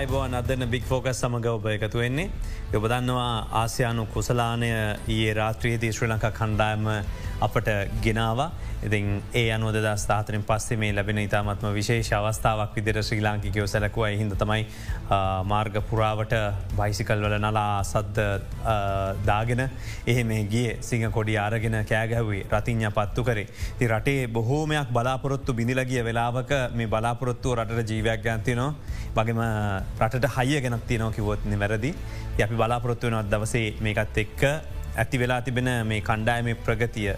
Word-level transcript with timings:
අයිබෝන් 0.00 0.34
අදන්න 0.34 0.64
බික් 0.72 0.84
ෆෝකස් 0.88 1.18
සමඟ 1.20 1.46
ඔබ 1.50 1.66
එකතු 1.68 1.98
වෙන්නේ. 2.00 2.30
යොබදන්නවා 2.72 3.32
ආසියානු 3.60 4.06
කුසලානය 4.06 4.68
ඒ 5.14 5.34
රාත්‍රියේදී 5.38 5.90
ශ්‍රී 5.92 6.08
ලංකා 6.08 6.30
කණ්ඩායම 6.38 6.86
අපට 7.46 7.68
ගෙනවා. 8.04 8.50
ඉතින් 8.86 9.22
ඒ 9.34 9.52
අනුවද 9.52 9.86
ස්ථාතනින් 10.02 10.44
පස්සේ 10.48 10.76
මේ 10.80 10.92
ලැබෙන 10.96 11.18
ඉතාමත්ම 11.18 11.66
විශේෂ 11.78 12.12
අවස්ථාවක් 12.18 12.76
විදිර 12.76 13.02
ශ්‍රී 13.02 13.22
ලාංකිකයෝ 13.26 13.66
සැලකුව. 13.72 14.06
හිද 14.20 14.32
තමයි 14.42 14.62
මාර්ග 15.52 15.76
පුරාවට 15.90 16.34
බයිසිකල් 16.78 17.24
වල 17.26 17.36
නලා 17.38 17.82
සද්ද 17.82 18.18
දාගෙන 19.26 19.62
එහෙ 20.06 20.24
මේ 20.24 20.44
ගිය. 20.52 20.76
සිංහ 20.80 21.06
කොඩි 21.16 21.36
ආරගෙන 21.44 21.76
කෑගැහවේ 21.92 22.46
රතිං්ඥ 22.52 22.90
පත්තු 22.98 23.24
කරේ. 23.28 23.46
ති 23.78 23.90
රටේ 23.92 24.28
බොහෝමයක් 24.28 24.88
බලාපොරොත්තු 24.96 25.56
බිඳිලගිය 25.60 26.04
වෙලාවක 26.08 26.52
මේ 26.74 26.92
බලාපොරොත්තුව 26.96 27.58
රට 27.58 27.88
ජීවයක් 27.92 28.24
ගන්තිනවා 28.24 28.74
වගේම 29.16 29.40
රටට 30.00 30.26
හයිය 30.36 30.60
ගෙනක් 30.64 30.86
තියනෝ 30.88 31.10
කිවොත්න 31.10 31.58
වැරදි. 31.62 31.94
අපි 32.44 32.54
බලාපොරොත්තු 32.56 33.10
වෙනත් 33.10 33.30
දවසේ 33.30 33.74
මේකත් 33.84 34.18
එක්ක 34.24 34.42
ඇති 34.96 35.18
වෙලා 35.18 35.40
තිබෙන 35.40 35.70
මේ 35.86 36.00
කණ්ඩායම 36.00 36.48
ප්‍රගතිය. 36.64 37.12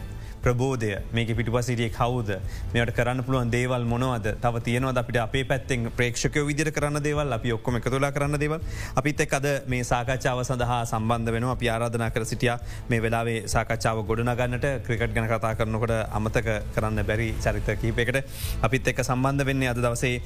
ප්‍රබෝධය. 0.44 0.92
මේක 1.12 1.30
පිටිපසිටිය 1.38 1.90
කවුද? 1.98 2.30
මෙට 2.74 2.94
කරන්න 2.98 3.24
පුළුවන් 3.26 3.50
දේවල් 3.54 3.84
මොනවද? 3.92 4.26
තව 4.44 4.62
තියනවද 4.68 4.98
අපිට 5.02 5.18
අපේ 5.24 5.44
පැත්තෙන් 5.50 5.90
ප්‍රේක්ෂක 5.98 6.38
විදිර 6.48 6.70
කරන්න 6.76 7.02
දේවල්? 7.02 7.32
අපි 7.38 7.52
ඔක්කොම 7.56 7.78
එකතුලා 7.80 8.12
කරන්න 8.16 8.38
දේවල්. 8.42 8.60
අපිත් 8.96 9.20
එක් 9.26 9.34
අද 9.38 9.46
මේ 9.66 9.84
සාකච්ඡාව 9.92 10.42
සඳහා 10.50 10.80
සම්බන්ධ 10.92 11.32
වෙන 11.36 11.48
අපි 11.54 11.68
ආරාධනා 11.74 12.10
කර 12.10 12.24
සිටිය 12.32 12.52
මේ 12.90 13.00
වෙලාවේ 13.06 13.46
සාකච්ඡාව 13.54 14.02
ගොඩනගන්නට. 14.10 14.66
ක්‍රිකට් 14.86 15.14
ගැන 15.14 15.28
කතා 15.32 15.54
කරනකොට 15.60 15.94
අමතක 16.18 16.48
කරන්න 16.74 17.04
බැරි 17.06 17.28
චරිත 17.44 17.68
කීපයකට. 17.82 18.22
අපිත් 18.62 18.88
එක් 18.92 19.04
සම්බන්ධ 19.04 19.46
වෙන්නේ 19.50 19.70
අද 19.74 19.82
දවසේ 19.84 20.20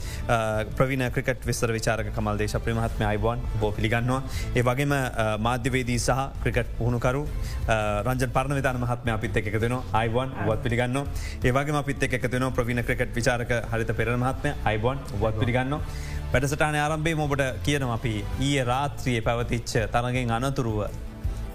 ප්‍රවිණ 0.77 1.07
ක්‍රිකට් 1.15 1.47
විස්තර 1.51 1.73
විචාරක 1.77 2.13
කමල් 2.17 2.41
දේශ 2.43 2.57
ප්‍රමහත්ම 2.65 3.05
අයිබෝන් 3.13 3.45
බෝ 3.61 3.73
පිළිගන්නවා. 3.77 4.23
ඒ 4.57 4.63
වගේම 4.63 4.95
මාධ්‍යවේදී 5.47 5.99
සහ 5.99 6.25
ක්‍රිකට් 6.43 6.73
පුහුණුකරු 6.79 7.23
රංජ 8.07 8.27
පරණ 8.37 8.59
විධාන 8.59 8.81
මහත්ම 8.83 9.15
අපිත් 9.17 9.37
එක 9.43 9.53
දෙනවා 9.61 9.85
අයිබෝන් 10.07 10.31
වත් 10.49 10.63
පිළිගන්න. 10.65 10.99
ඒවගේ 11.45 11.79
අපිත් 11.83 12.03
එකතන 12.09 12.47
ප්‍රවිණ 12.59 12.83
ක්‍රකට් 12.89 13.15
විචාරක 13.19 13.53
හරිත 13.73 13.91
පෙරමහත්ම 14.01 14.69
අයිබෝන් 14.71 14.99
වත් 15.23 15.35
පිළිගන්න. 15.41 15.75
වැඩසටාන 16.33 16.79
ආරම්භේ 16.85 17.17
මොබට 17.23 17.43
කියනම 17.67 17.91
අපි 17.97 18.15
ඊය 18.41 18.65
රාත්‍රියය 18.71 19.21
පැවතිච්ච 19.29 19.73
තරගෙන් 19.95 20.33
අනතුරුව 20.39 20.81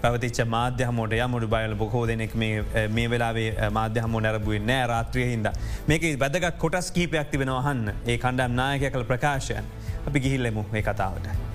පැවතිච්ච 0.02 0.40
මාධ්‍යහමෝට 0.56 1.14
යමුට 1.18 1.46
බයල 1.54 1.74
බොහෝ 1.82 2.04
දෙනෙක් 2.10 2.34
මේ 2.40 3.06
වෙලාවේ 3.14 3.70
මාධ්‍යහම 3.78 4.18
නැරබුවේ 4.26 4.64
නෑ 4.70 4.90
රාත්‍රිය 4.94 5.28
හින්ද. 5.32 5.48
මේක 5.88 6.04
වැදගත් 6.24 6.58
කොටස් 6.64 6.90
කීපයක් 6.98 7.32
තිබෙනවහන්න 7.32 7.94
ඒ 7.94 8.18
කණ්ඩම් 8.18 8.60
නායක 8.60 8.90
කළ 8.92 9.08
ප්‍රකාශයන්. 9.14 9.72
අපි 10.08 10.24
ගිහිල්ලෙමු 10.26 10.64
ඒ 10.74 10.84
කතාවට. 10.90 11.51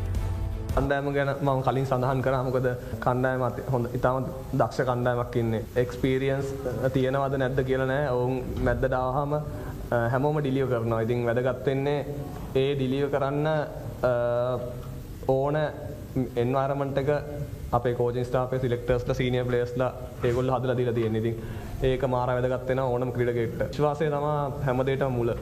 කණ්ඩෑම 0.77 1.07
ගැන 1.13 1.29
මම 1.37 1.61
කලින් 1.63 1.85
සඳහන් 1.85 2.19
කරමකොද 2.21 2.67
කණ්ඩායමත් 3.03 3.57
හොඳ 3.71 3.85
ඉතාම 3.97 4.25
දක්ෂ 4.53 4.85
කණ්ඩායමක් 4.89 5.35
ඉන්නේ. 5.35 5.63
එක්ස්පීරියන්ස් 5.75 6.47
තියෙනවද 6.93 7.37
නැද්ද 7.41 7.61
කියලනෑ 7.69 8.03
ඔවුන් 8.11 8.35
මැද්ද 8.65 8.83
ඩාහම 8.85 9.33
හැමෝම 10.05 10.39
ඩිලියෝ 10.39 10.69
කරනවා. 10.69 11.01
ඉතින් 11.01 11.25
වැදගත්වෙන්නේ 11.25 11.99
ඒ 12.55 12.71
ඩිලියෝ 12.75 13.09
කරන්න 13.09 13.47
ඕන 15.29 15.55
එන්වාරමටක 16.37 17.09
අප 17.71 17.85
කෝජ 17.97 18.23
ස්ටාප 18.23 18.53
සිලෙක්ටර්ස්ල 18.61 19.13
සීනිය 19.13 19.45
පලේස්ල 19.45 19.81
ඒගොල් 20.23 20.53
හදල 20.53 20.75
දිල 20.77 20.93
තියෙන 20.93 21.15
ඉතින් 21.15 21.35
ඒක 21.83 22.03
මාර 22.07 22.29
වැදගත්වෙන 22.29 22.79
ඕනම් 22.81 23.11
ක්‍රඩගෙට 23.11 23.73
ශවාසය 23.73 24.09
තම 24.09 24.27
හැමදේට 24.65 25.09
මුල. 25.11 25.33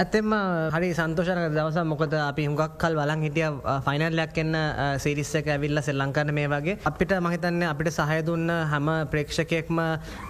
ඇත්තෙම 0.00 0.32
uh, 0.36 0.68
හරි 0.74 0.88
සන්තෝෂන 0.96 1.38
දවස 1.54 1.76
මොකද 1.90 2.14
අපි 2.14 2.42
හුඟක් 2.48 2.72
කල් 2.80 2.94
බලන් 2.98 3.20
හිටිය 3.24 3.46
ෆයිනල්ලයක් 3.86 4.38
එන්න 4.42 4.56
සිරිස්සක 5.04 5.46
ඇවිල්ල 5.54 5.80
සෙල් 5.86 5.96
ලංකන්න 6.02 6.32
මේ 6.38 6.48
වගේ. 6.52 6.74
අපිට 6.90 7.12
මහිතන්න 7.26 7.62
අපිට 7.68 7.88
සහය 7.98 8.18
දුන්න 8.26 8.52
හැම 8.72 8.90
ප්‍රේක්ෂකයෙක්ම 9.12 9.80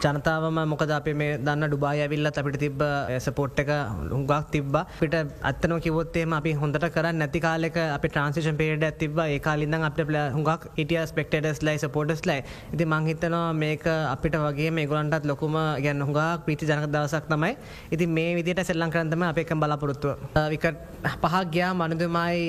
ජනතාවම 0.04 0.60
මොකද 0.72 0.92
අප 0.98 1.08
මේ 1.22 1.38
දන්න 1.38 1.66
ඩුබාය 1.66 2.02
ඇවිල්ල 2.04 2.30
අපිට 2.32 2.58
තිබ 2.64 2.84
සපෝට් 3.26 3.58
uh, 3.58 3.64
එක 3.64 3.72
හුඟක් 4.12 4.52
තිබ 4.54 4.78
පිට 5.00 5.16
අත්තන 5.50 5.74
කිවොත්තේම 5.86 6.36
අපි 6.38 6.52
හොඳට 6.62 6.86
කරන්න 6.96 7.18
නැති 7.22 7.42
කාලෙක 7.46 7.80
අපි 7.86 8.12
ට්‍රන්සිෂන් 8.12 8.60
පේඩ 8.62 8.86
ඇතිබ 8.90 9.18
ඒ 9.26 9.40
කාලින්ද 9.48 9.80
අපට 9.80 10.04
පල 10.04 10.20
හුඟක් 10.36 10.68
ඉටිය 10.76 11.02
ස්පෙක්ටඩස් 11.12 11.64
ලයි 11.66 11.82
සපෝටස් 11.84 12.24
ලයි 12.30 12.38
ඉති 12.72 12.88
මංහිතනවා 12.94 13.50
මේක 13.64 13.90
අපිට 14.14 14.38
වගේ 14.44 14.70
මේ 14.78 14.86
ගොලන්ටත් 14.86 15.28
ලොකුම 15.32 15.58
ගැන්න 15.82 16.06
හුඟක් 16.06 16.46
පිටි 16.46 16.70
ජනක 16.70 16.88
දවසක් 16.94 17.26
තමයි. 17.34 17.52
ඉති 17.90 18.10
මේ 18.16 18.30
විදිට 18.38 18.64
සෙල්ලං 18.64 18.96
කරන්තම 18.96 19.28
අප 19.32 19.44
එක 19.56 19.62
බලාපොරොත්තුව. 19.64 20.14
විකට 20.52 20.78
පහක්ගයා 21.24 21.72
මනදමයි 21.80 22.40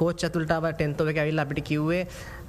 කෝච් 0.00 0.24
ඇතුළටාව 0.26 0.64
ටෙන්තෝව 0.72 1.10
ඇවිල් 1.12 1.42
අපිට 1.44 1.64
කිව්වේ 1.70 2.02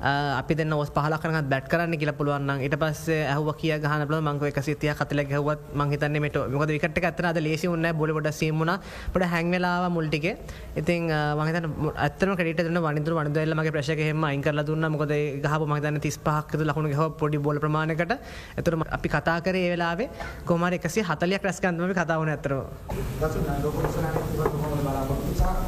අපි 0.04 0.56
දෙන්න 0.56 0.74
ඔස් 0.74 0.90
පහලකරත් 0.90 1.48
බැට් 1.48 1.68
කරන්න 1.68 1.96
කියල 1.96 2.12
පුළුවන් 2.14 2.52
ඉට 2.62 2.76
පස්ස 2.76 3.08
ඇහව 3.28 3.50
කිය 3.56 3.76
ගහන 3.80 4.06
බල 4.08 4.20
මංක 4.22 4.52
එක 4.52 4.60
සිතිය 4.62 4.94
කතල 4.94 5.24
හවත් 5.26 5.62
මහිතන්න 5.76 6.20
මට 6.20 6.46
මොද 6.54 6.70
විකට 6.70 7.00
ඇත්තන 7.02 7.44
ලේසි 7.44 7.68
උන්න 7.68 7.88
බොලොට 7.96 8.32
සීමුණ 8.34 8.74
පට 9.14 9.32
හැංවෙලාව 9.34 9.88
මුල්ටික 9.92 10.26
ඉතින් 10.76 11.08
මහිත 11.40 11.56
අත්තන 12.00 12.36
කට 12.36 12.84
වනිදුර 12.86 13.14
වනිදල්ල 13.16 13.56
මගේ 13.56 13.74
ප්‍රශකහෙම 13.74 14.24
අයිකරල 14.24 14.62
දුන්න. 14.64 14.86
මොකද 14.86 15.14
ගහ 15.40 15.56
මහිතන්න 15.66 16.00
තිස් 16.00 16.18
පහක්තු 16.20 16.64
ලකුණු 16.64 16.90
ගහ 16.90 17.04
පොඩි 17.20 17.38
බොල 17.40 17.60
ප්‍රමාණකට 17.60 18.14
ඇතුර 18.58 18.76
අපි 18.90 19.10
කතා 19.10 19.38
කරේ 19.42 19.72
වෙලාවේ 19.72 20.10
කොමර 20.46 20.74
එකසි 20.74 21.02
හතලයක් 21.02 21.44
රැස්කන්දම 21.44 21.94
කතාවන 21.94 22.30
ඇතර 22.30 22.54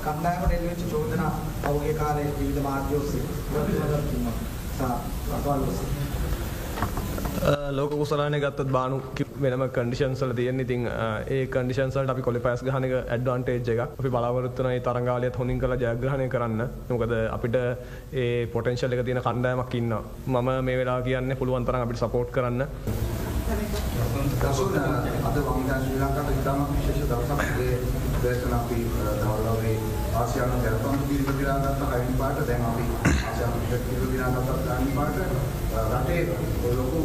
කණ්ඩායමට 0.06 0.52
එල්වෙච්ච 0.52 0.84
චෝදනා 0.92 1.32
පෞගේ 1.64 1.94
කාලේ 1.96 2.30
විවිධ 2.38 2.64
මාධ්‍ය 2.64 2.96
ඔස්සේ 2.98 3.45
ලෝක 7.72 7.92
කුසලාන 7.92 8.36
ගත්තත් 8.36 8.70
බානු 8.70 8.98
වෙනම 9.38 9.64
කඩිෂන්සල 9.70 10.32
තියෙන. 10.32 10.60
ඉතින් 10.60 10.88
ඒ 11.28 11.42
කඩිෂන්සල්ට 11.48 12.10
අපි 12.10 12.22
කොලි 12.22 12.40
පස් 12.40 12.64
ගහනක 12.64 12.94
ඇඩ්වන්ටේජ් 13.08 13.70
එක 13.74 13.82
අපි 13.84 14.10
බලාවරත්වන 14.10 14.72
තරංගාලයත් 14.82 15.36
හොඳින් 15.36 15.60
කළ 15.60 15.76
ජයග්‍රහණය 15.78 16.28
කරන්න. 16.30 16.62
මොකද 16.90 17.14
අපිට 17.30 17.58
ඒ 18.16 18.46
පොටන්ශල් 18.48 18.96
එක 18.96 19.06
තියෙන 19.06 19.22
කණ්ඩායමක් 19.22 19.76
ඉන්න 19.76 19.94
මම 20.28 20.50
මේ 20.62 20.78
වෙලා 20.78 21.00
කියන්න 21.02 21.38
පුළුවන් 21.38 21.66
තරම් 21.66 21.86
අපිට 21.86 22.00
සපෝට් 22.00 22.32
කරන්න. 22.32 22.66
දසුන් 24.42 24.80
අද 25.28 25.38
වංගා 25.48 25.80
ශ්‍රී 25.82 26.00
ලංකාවට 26.00 26.40
ඉතාමත් 26.40 26.74
විශේෂ 26.74 27.10
දවසක් 27.12 27.60
ඒ 27.62 27.76
දේශන 28.24 28.54
අපි 28.54 28.80
දවල්වගේ 29.20 29.78
ආසියානු 30.16 30.64
ජනපන් 30.64 31.06
දීර්ඝ 31.08 31.38
දිනාගත්ත 31.40 31.86
හයින් 31.94 32.18
පාට. 32.20 32.42
දැන් 32.48 32.66
අපි 32.66 33.15
ආසියානු 33.46 33.86
දීර්ඝ 33.88 34.10
දිනාගත්ත 34.14 34.66
ගානි 34.68 34.92
පාට 34.98 35.18
රටේ 35.92 36.22
ලොකු 36.80 37.00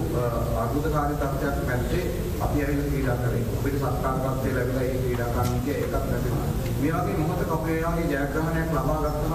අර්බුදකාරී 0.62 1.19
තත්ත්වයක් 1.23 1.59
මැද්දේ 1.69 2.05
අපි 2.45 2.59
ඇවිල්ලා 2.65 2.91
ක්‍රීඩා 2.91 3.17
කරේ. 3.23 3.43
අපිට 3.59 3.77
සත්කාරකත්වයේ 3.81 4.55
ලැබිලා 4.56 4.84
ඒ 4.89 4.99
ක්‍රීඩාකාරීන්ගේ 5.03 5.77
එකක් 5.84 5.95
ලැබෙනවා. 5.95 6.49
මේ 6.81 6.93
වගේ 6.97 7.17
මොහොතක 7.21 7.53
අපේ 7.56 7.78
වගේ 7.87 8.06
ජයග්‍රහණයක් 8.12 8.71
ලබා 8.77 8.99
ගත්තම 9.05 9.34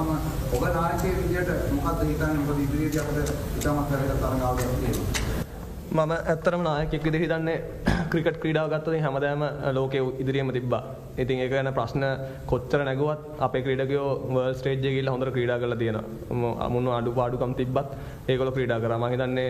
ඔබ 0.56 0.64
නායකයෙක් 0.78 1.18
විදියට 1.22 1.52
මොකද්ද 1.76 2.02
හිතන්නේ 2.10 2.40
මොකද 2.40 2.60
ඉදිරියේදී 2.66 3.02
අපිට 3.04 3.30
ඉතාමත් 3.60 3.92
වැදගත් 3.92 4.18
තරඟාවලියක් 4.24 4.72
තියෙනවා. 4.80 6.06
මම 6.06 6.12
ඇත්තරම 6.16 6.62
නායකෙක් 6.70 7.04
විදි 7.10 7.20
හිතන්නේ 7.26 7.60
ක්‍රිකට් 8.12 8.38
ක්‍රීඩාව 8.44 8.68
ගත්තතින් 8.74 9.04
හැමදෑම 9.06 9.44
ලෝකය 9.78 10.00
ඉදිරියම 10.24 10.50
තිබ්බා. 10.58 10.84
ඉතින් 11.24 11.40
ඒක 11.44 11.52
ගැන 11.54 11.70
ප්‍රශ්න 11.78 12.04
කොච්චර 12.52 12.82
නැගුවත් 12.88 13.22
අපේ 13.46 13.62
ක්‍රීඩකයෝ 13.66 14.10
වර්ල් 14.34 14.54
ස්ටේජ්ජය 14.60 14.90
කියල 14.96 15.10
හොඳර 15.14 15.30
ක්‍රීඩා 15.36 15.58
කල 15.64 15.76
තියෙන 15.82 15.98
අමුණු 16.68 16.92
අඩු 16.98 17.14
පාඩුකම් 17.20 17.54
තිබ්බත් 17.60 17.90
ඒකොල 18.32 18.52
ක්‍රීඩා 18.58 18.80
කරම 18.84 19.06
හිතන්නේ 19.14 19.50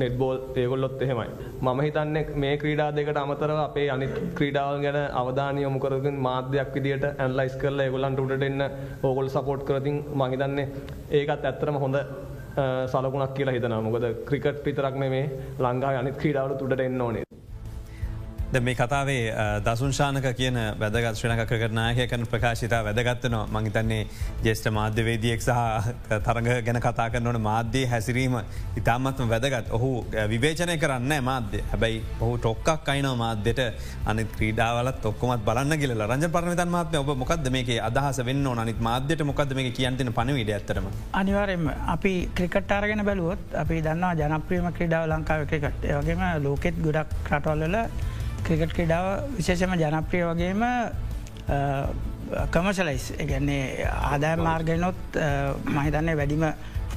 නෙට්බෝල් 0.00 0.36
ඒගොල්ලොත් 0.62 1.02
එහෙමයි. 1.06 1.28
මම 1.64 1.80
හිතන්නේ 1.86 2.24
මේ 2.44 2.54
ක්‍රීඩා 2.62 2.90
දෙකට 2.98 3.20
අමතරව 3.24 3.60
අපේ 3.66 3.88
අනිත් 3.96 4.14
ක්‍රීඩාව 4.38 4.74
ගැන 4.84 5.00
අවධානය 5.22 5.62
යොමුකරකින් 5.66 6.18
මාධ්‍යයක් 6.28 6.74
විදිට 6.76 7.06
ඇන්ලයිස් 7.12 7.56
කරලා 7.62 7.86
ඒගොල්ලන්ට 7.86 8.22
උඩට 8.24 8.48
එන්න 8.50 8.62
ඕගොල් 9.08 9.28
සපෝට් 9.36 9.64
කරතින් 9.70 9.98
මහිතන්නේ 10.22 10.68
ඒකත් 11.20 11.48
ඇත්තරම 11.50 11.78
හොඳ 11.84 11.98
සලකුණක් 12.92 13.34
කියලා 13.36 13.56
හිතන 13.56 13.76
මොකද 13.88 14.06
ක්‍රිකට් 14.30 14.64
පිතරක් 14.64 14.96
මේ 15.02 15.24
ලංඟා 15.64 15.92
අනිත් 16.00 16.16
ක්‍රීඩාවල 16.22 16.58
තුඩට 16.62 16.86
එන්න 16.86 17.04
ඕනේ. 17.06 17.31
ද 18.52 18.60
මේ 18.60 18.74
කතාවේ 18.74 19.20
දසුන්ශානක 19.66 20.26
කියන 20.38 20.56
වැදගත් 20.80 21.16
ශ්‍රනක 21.18 21.52
කරනායක 21.52 22.00
කන 22.08 22.24
ප්‍රකාශිතා 22.32 22.80
වැදගත්තන 22.86 23.36
මංහිතන්නේ 23.54 24.00
ජෙස්ට 24.46 24.66
මාධ්‍යවේදියෙක් 24.78 25.40
සහ 25.40 25.60
තරග 26.26 26.48
ගැන 26.66 26.78
කතා 26.86 27.06
කරනවන 27.14 27.38
මාධ්‍යය 27.46 27.86
හැසිරීම 27.92 28.36
ඉතාමත්ම 28.80 29.32
වැදගත්. 29.32 29.70
ඔහු 29.76 29.90
විවේචනය 30.32 30.76
කරන්න 30.82 31.24
මාධ්‍ය. 31.30 31.62
හැබැයි 31.70 32.02
ඔහු 32.20 32.34
ටොක්කක් 32.38 32.92
අයින 32.94 33.08
මාධ්‍යයට 33.22 33.62
අනි 34.06 34.26
ක්‍රීඩාවලත් 34.36 35.08
ඔක්කොමත් 35.12 35.48
බලන්න 35.48 35.78
කියල 35.78 35.96
රජ 36.00 36.28
පරමිතන් 36.36 36.74
මාත්‍ය 36.76 37.00
ඔබ 37.00 37.14
මොකක්ද 37.24 37.50
මේක 37.56 37.72
අදහස 37.88 38.20
වෙන්න 38.28 38.46
අනිත් 38.58 38.84
මාධ්‍යයට 38.90 39.26
මොකද 39.30 39.56
මේ 39.60 39.72
කියන්තින 39.80 40.12
පනවිඩ 40.12 40.54
ඇතරම 40.58 40.92
අනිවාරෙන් 41.14 41.72
අපි 41.96 42.14
ක්‍රිකට්ටාරගෙන 42.36 43.04
බැලුවොත් 43.10 43.58
අපි 43.64 43.80
දන්නවා 43.88 44.14
ජනප්‍රියම 44.20 44.70
ක්‍රඩාව 44.78 45.10
ලංකාව 45.10 45.48
ක්‍රිකට්. 45.50 45.90
වගේම 46.00 46.24
ලෝකෙත් 46.44 46.76
ගොඩක් 46.86 47.32
රටවල්ල 47.32 47.78
ක්‍රිකට් 48.44 48.74
ක්‍රඩාව 48.76 49.06
විශේෂම 49.36 49.74
ජනප්‍රිය 49.76 50.24
වගේම 50.30 50.64
කමසලයිස් 52.50 53.06
එකන්නේ 53.18 53.86
ආදාය 53.90 54.36
මාර්ගනොත් 54.38 55.20
මහිතන්නේ 55.68 56.16
වැඩිම 56.16 56.44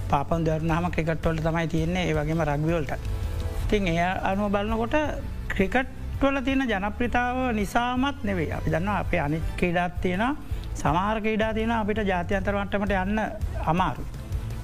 පාපන් 0.10 0.46
දරනහම 0.46 0.90
ක්‍රිකට්වලට 0.92 1.44
තමයි 1.44 1.68
තියෙන්නේ 1.68 2.08
ඒ 2.10 2.16
වගේම 2.16 2.44
රක්විවල්ට 2.44 3.08
තින් 3.70 3.88
එය 3.88 4.02
අනුව 4.24 4.52
බලන්නකොට 4.52 4.98
ක්‍රිකට්වල 5.50 6.42
තියෙන 6.44 6.68
ජනප්‍රිතාව 6.68 7.40
නිසාමත් 7.54 8.24
නෙවේ 8.24 8.52
අපි 8.54 8.72
දන්න 8.72 8.92
අපේ 8.96 9.20
අනි 9.20 9.42
ක්‍රීඩාත් 9.58 10.02
තියෙන 10.02 10.26
සමාර 10.76 11.22
ක්‍රීඩා 11.22 11.54
තියෙන 11.54 11.72
අපිට 11.74 12.00
ජාතියන්තරවටමට 12.06 12.96
යන්න 12.96 13.20
අමාරු. 13.66 14.04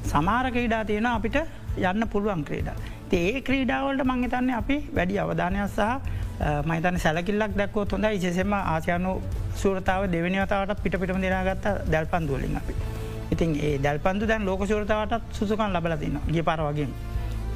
සමාර 0.03 0.51
ක්‍රීඩා 0.51 0.85
තියෙන 0.85 1.05
අපිට 1.07 1.37
යන්න 1.77 2.07
පුළුවන් 2.07 2.43
ක්‍රීඩා. 2.43 2.75
ඒ 3.13 3.41
ක්‍රීඩාවලට 3.41 4.03
මංහිතන්නේ 4.05 4.55
අපි 4.55 4.77
වැඩි 4.95 5.19
අවධානයක් 5.19 5.69
සහ 5.69 6.20
මහිතන 6.65 6.97
සැලකිල්ලක් 6.99 7.53
දැක්කෝ 7.57 7.85
හොඳ 7.91 8.05
ඉසෙම 8.29 8.53
ආසියනු 8.53 9.11
සූරතාව 9.55 10.07
දෙවනි 10.11 10.39
වතාවට 10.39 10.83
පිට 10.83 10.99
පිටම 11.01 11.21
දෙනාගත්ත 11.21 11.65
දැල්පන්දුවලින් 11.91 12.57
අපි. 12.57 12.73
ඉතින් 13.31 13.55
ඒ 13.59 13.77
දැල්පන්දු 13.77 14.27
දැන් 14.27 14.45
ලෝක 14.45 14.65
සූරතාවටත් 14.67 15.39
සුසුකන් 15.39 15.73
ලබලතින්න 15.73 16.19
ගිය 16.27 16.43
පර 16.43 16.61
වගේ. 16.67 16.87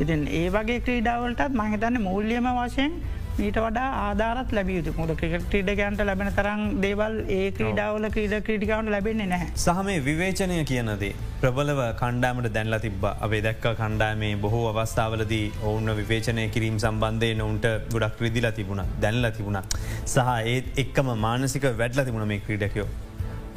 ඉතින් 0.01 0.27
ඒ 0.29 0.47
වගේ 0.49 0.79
ක්‍රීඩාවලටත් 0.79 1.53
මහිතන්න 1.53 2.01
මූල්ලියම 2.01 2.47
වශයෙන් 2.57 2.93
මීට 3.37 3.57
වඩා 3.63 3.87
ආධාරත් 4.01 4.51
ලැබියුතු 4.57 4.91
මුද 4.97 5.09
ක්‍රිකට 5.19 5.47
ක්‍රීඩගන්ට 5.53 6.01
ලැබෙන 6.09 6.29
තරම් 6.37 6.61
දේවල් 6.83 7.15
ඒ 7.37 7.47
ක්‍රීඩාවල 7.57 8.05
ක්‍රීඩ 8.13 8.35
ක්‍රටිකාවට 8.47 8.91
ලැබෙන්නේ 8.93 9.27
නැහැ. 9.31 9.47
සහ 9.63 9.79
මේ 9.87 9.97
විවේචනය 10.05 10.59
කියනදේ 10.69 11.09
ප්‍රබලව 11.41 11.81
කණ්ඩෑමට 12.01 12.47
දැන්ල 12.57 12.77
තිබ 12.85 13.03
අපේ 13.11 13.41
දැක්ක 13.47 13.65
කණ්ඩෑමේ 13.81 14.31
බොහෝ 14.43 14.63
අවස්ථාවලදී 14.71 15.43
ඔවුන්න 15.63 15.95
විවේචනය 15.99 16.45
කිරීම 16.55 16.77
සම්බන්ධය 16.83 17.31
නොවන්ට 17.41 17.67
ගොඩක් 17.95 18.23
රිදිලා 18.25 18.53
තිබුණ 18.59 18.83
දැන්ල 19.03 19.31
තිබුණ 19.39 19.59
සහ 20.05 20.31
ඒත් 20.53 20.79
එක්කම 20.85 21.11
මානසික 21.25 21.67
වැඩල 21.81 22.05
තිබුණ 22.09 22.27
මේ 22.31 22.39
ක්‍රීඩකයෝ. 22.47 22.87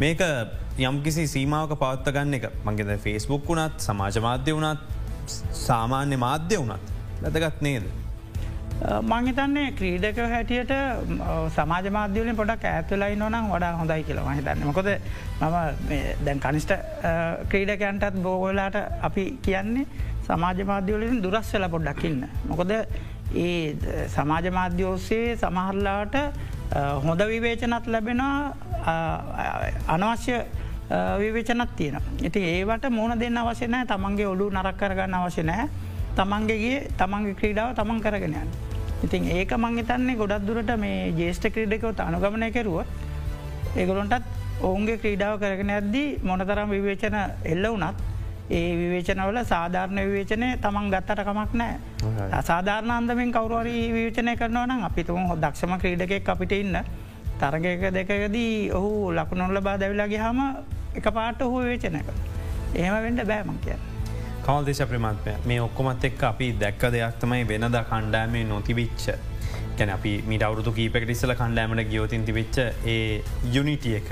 මේක 0.03 0.27
යම්කිසි 0.89 1.29
සීමාවක 1.35 1.79
පවත්ත 1.85 2.17
ගන්න 2.19 2.41
එක 2.41 2.51
මගේද 2.67 2.93
ෆෙස්බුක් 3.07 3.49
වුණත් 3.53 3.89
සමාජ 3.89 4.21
මාධ්‍ය 4.27 4.59
වුණත් 4.59 4.83
සාමාන්‍ය 5.63 6.23
මාධ්‍ය 6.27 6.63
වුණත් 6.63 6.93
වැදගත් 7.23 7.65
නේද. 7.69 7.89
මංහිතන්නේ 8.81 9.71
ක්‍රීඩක 9.79 10.19
හැටියට 10.35 10.73
සමාජ 11.55 11.87
මාධ්‍යවලින් 11.91 12.37
පොඩක් 12.37 12.65
ඇතුලයි 12.65 13.17
නොනම් 13.17 13.49
වඩා 13.55 13.73
හොඳයි 13.81 14.03
කියලා 14.09 14.35
හිතන්න 14.39 14.67
මොකොද 14.71 14.91
මම 15.41 15.57
දැන් 16.25 16.41
කනිෂ්ට 16.41 16.75
ක්‍රීඩකයන්ටත් 17.51 18.23
බෝගලාට 18.27 18.77
අපි 19.03 19.25
කියන්නේ 19.43 19.87
සමාජ 20.29 20.61
මාධ්‍යවලින් 20.71 21.23
දුරස්වල 21.25 21.65
පොඩ්ඩක්කින්න. 21.75 22.23
මොකොද 22.49 22.71
ඒ 23.35 24.07
සමාජ 24.15 24.47
මාධ්‍යෝස්සේ 24.51 25.37
සමහරලාට 25.43 26.17
හොඳ 27.07 27.21
විවේචනත් 27.33 27.87
ලැබෙන 27.87 28.23
අනවශ්‍ය 29.89 30.39
විවේචනත් 31.19 31.77
තියෙන. 31.77 32.01
ඉති 32.23 32.41
ඒවට 32.55 32.91
මෝන 32.91 33.19
දෙන්න 33.21 33.43
අවශ්‍යනෑ 33.43 33.91
තමන්ගේ 33.93 34.31
ඔලු 34.35 34.51
නරක් 34.51 34.77
කරගන්න 34.77 35.19
අවශ්‍ය 35.21 35.43
නෑ 35.43 35.69
තමන්ගේගේ 36.17 36.79
තමන්ගේ 37.01 37.39
ක්‍රීඩාව 37.41 37.75
තමන් 37.75 38.01
කරගෙනයන්. 38.01 38.49
ඉතින් 39.05 39.31
ඒක 39.31 39.53
මංහිතන්නේ 39.57 40.17
ගොඩක් 40.17 40.45
දුරට 40.45 40.73
මේ 40.79 41.13
ජේෂ්ට 41.13 41.47
ක්‍රීඩකවත 41.49 42.01
අනුගමනය 42.01 42.51
කෙරුව 42.51 42.79
ඒගොලොන්ටත් 43.77 44.25
ඔවුන්ගේ 44.61 44.99
ක්‍රීඩාව 44.99 45.35
කරගෙන 45.39 45.71
ඇද්දී 45.71 46.07
මොනතරම් 46.23 46.71
විවේචන 46.71 47.17
එල්ල 47.45 47.67
වනත් 47.67 47.97
ඒ 48.51 48.71
විවේචනවල 48.75 49.39
සාධාරණ 49.45 50.01
විවේචනය 50.01 50.49
තමන් 50.59 50.89
ගත්තට 50.91 51.25
කමක් 51.25 51.53
නෑ 51.55 52.31
අසාධාරණ 52.33 52.93
අන්දමින් 52.93 53.33
කවරුවරී 53.33 53.85
විවේචනය 53.91 54.35
කරනවනම් 54.37 54.83
අපිතුම 54.85 55.29
හො 55.29 55.37
දක්ෂම 55.37 55.77
ක්‍රීඩකෙක් 55.77 56.29
අපිට 56.29 56.55
ඉන්න 56.55 56.81
තරගයක 57.39 57.85
දෙකදී 57.93 58.73
ඔහු 58.73 59.13
ලකුණොල්ල 59.13 59.61
බා 59.61 59.77
දැවිලාගේ 59.77 60.21
හම 60.21 60.41
එක 60.95 61.07
පාට 61.13 61.43
ඔහු 61.43 61.61
විවේචනයක 61.61 62.11
එහෙම 62.75 62.99
වෙන්ඩ 62.99 63.25
බෑමං 63.25 63.61
කියන්න. 63.61 63.88
කවල් 64.49 64.67
දේශ 64.67 64.81
ප්‍රමාත්මය 64.91 65.33
මේ 65.49 65.57
ඔක්කොමත් 65.65 66.05
එක් 66.09 66.23
අපි 66.29 66.47
දැක්ක 66.61 66.85
දෙයක් 66.93 67.17
තමයි 67.23 67.41
වෙනද 67.51 67.75
කණ්ඩෑමේ 67.89 68.45
නොතිවිච්ච 68.53 69.05
ගැන 69.79 69.91
අපි 69.95 70.13
මිට 70.31 70.45
අවුදු 70.47 70.73
කීපකට 70.79 71.13
ඉස්සල 71.15 71.33
කණ්ඩෑමට 71.41 71.91
ගියෝතින් 71.91 72.25
තිවිච්ච 72.29 72.57
ඒ 72.93 73.21
යුනිටිය 73.57 73.99
එක. 73.99 74.09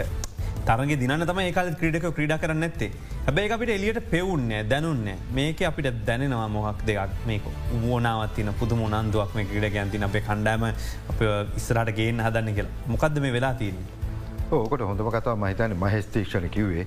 තරගේ 0.68 0.98
දින 1.02 1.16
තම 1.30 1.40
ඒකල් 1.46 1.72
ක්‍රඩක 1.80 2.06
ක්‍රඩ 2.18 2.36
කරන්න 2.44 2.68
ඇත්තේ 2.68 2.90
හැබැයි 3.26 3.54
අපිට 3.56 3.74
එලියට 3.78 4.02
පෙවුන්නේ 4.12 4.60
දැනුන්න 4.72 5.08
මේක 5.40 5.62
අපිට 5.72 5.90
දැනෙනවා 6.10 6.48
මොහක් 6.56 6.84
දෙයක්. 6.90 7.18
මේක 7.30 7.44
වුවනාවත්තින 7.82 8.52
පුදු 8.60 8.82
මොනන්දුවක් 8.84 9.36
මේ 9.38 9.48
ක්‍රඩ 9.52 9.72
ගැන්තින 9.76 10.08
අපේ 10.10 10.26
කණ්ඩෑම 10.30 10.66
අප 10.68 11.28
ඉස්සරට 11.62 11.96
ගේන්න 12.00 12.24
හදන්න 12.26 12.56
කියලා. 12.58 12.74
මොකක්ද 12.94 13.22
මේ 13.26 13.36
වෙලා 13.38 13.54
තියන්නේ? 13.62 13.92
ඕකට 14.52 14.84
හොඳම 14.90 15.08
කතාව 15.14 15.38
මහිතන 15.44 15.80
මහෙස්තේක්ෂණ 15.84 16.50
කිව්වේ. 16.58 16.86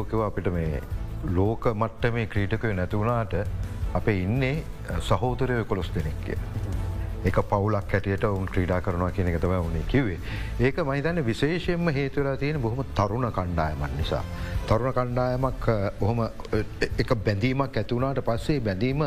ඕකව 0.00 0.20
අපිට 0.28 0.52
මේ 0.58 0.82
ලෝක 1.24 1.66
මට්ට 1.74 2.14
මේ 2.14 2.26
ක්‍රීටකය 2.26 2.74
නැතිවුණාට 2.74 3.34
අපේ 3.94 4.22
ඉන්නේ 4.22 4.64
සහෝතරය 5.00 5.64
කොළොස් 5.64 5.90
දෙනෙක්ය. 5.94 6.36
එක 7.24 7.36
පවුලක් 7.48 7.92
හැටියට 7.92 8.24
ඔවුන් 8.24 8.46
ක්‍රීඩා 8.46 8.80
කරනවා 8.80 9.10
කියන 9.10 9.28
එක 9.28 9.40
තම 9.40 9.54
වුණේ 9.56 9.84
කිවේ. 9.88 10.18
ඒක 10.60 10.76
මහිතන්න 10.78 11.24
විශේෂයෙන්ම 11.26 11.88
හේතුවලා 11.88 12.36
තියෙන 12.36 12.60
බොහොම 12.62 12.84
තරුණ 12.94 13.32
කණ්ඩායමන් 13.32 13.96
නිසා. 13.96 14.24
තරුණ 14.66 14.92
කණ්ඩායමක් 14.92 15.68
ඔහොම 16.00 16.24
එක 16.98 17.14
බැඳීමක් 17.24 17.76
ඇතිවුණට 17.76 18.24
පස්සේ 18.24 18.60
බැඳීම 18.60 19.06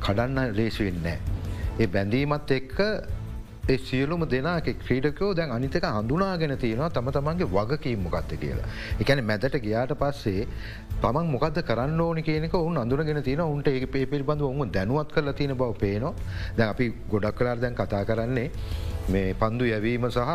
කඩන්න 0.00 0.56
ලේසි 0.56 0.84
වෙන්නේ. 0.84 1.18
ඒ 1.80 1.86
බැඳීමත් 1.88 2.50
එක්ක 2.50 2.78
ඒ 3.68 3.76
සියලුම 3.78 4.22
දෙනා 4.32 4.60
ක්‍රීඩකෝ 4.60 5.30
දැන් 5.36 5.50
අනිතක 5.50 5.86
හඳුනාගෙන 5.86 6.52
තියෙනවා 6.58 6.88
තම 6.90 7.08
තමන්ගේ 7.16 7.48
වගකීම් 7.48 8.00
මොකක්ද 8.04 8.30
කියලා. 8.42 8.68
එකැන 9.00 9.20
මැදට 9.30 9.56
ගියාට 9.64 9.92
පස්සේ 10.02 10.46
තමන් 11.02 11.26
මොකද 11.34 11.58
කරන්න 11.70 12.00
ඕන 12.00 12.22
කියනක 12.22 12.54
ඔවුන් 12.54 12.78
අඳුරගෙන 12.82 13.20
තියන 13.22 13.42
උන්ට 13.46 13.68
ඒ 13.68 13.86
පේ 13.86 14.06
පිළිබඳ 14.06 14.42
ඔවුන් 14.42 14.72
දැනුවත් 14.72 15.12
කරලා 15.12 15.34
තියෙන 15.34 15.56
බව 15.56 15.76
පේනවා 15.78 16.14
දැ 16.56 16.68
අපි 16.68 16.86
ගොඩක් 17.10 17.36
කලාර 17.38 17.60
දැන් 17.60 17.76
කතා 17.76 18.04
කරන්නේ 18.04 18.48
මේ 19.08 19.34
පන්දු 19.34 19.68
යැවීම 19.72 20.08
සහ 20.10 20.32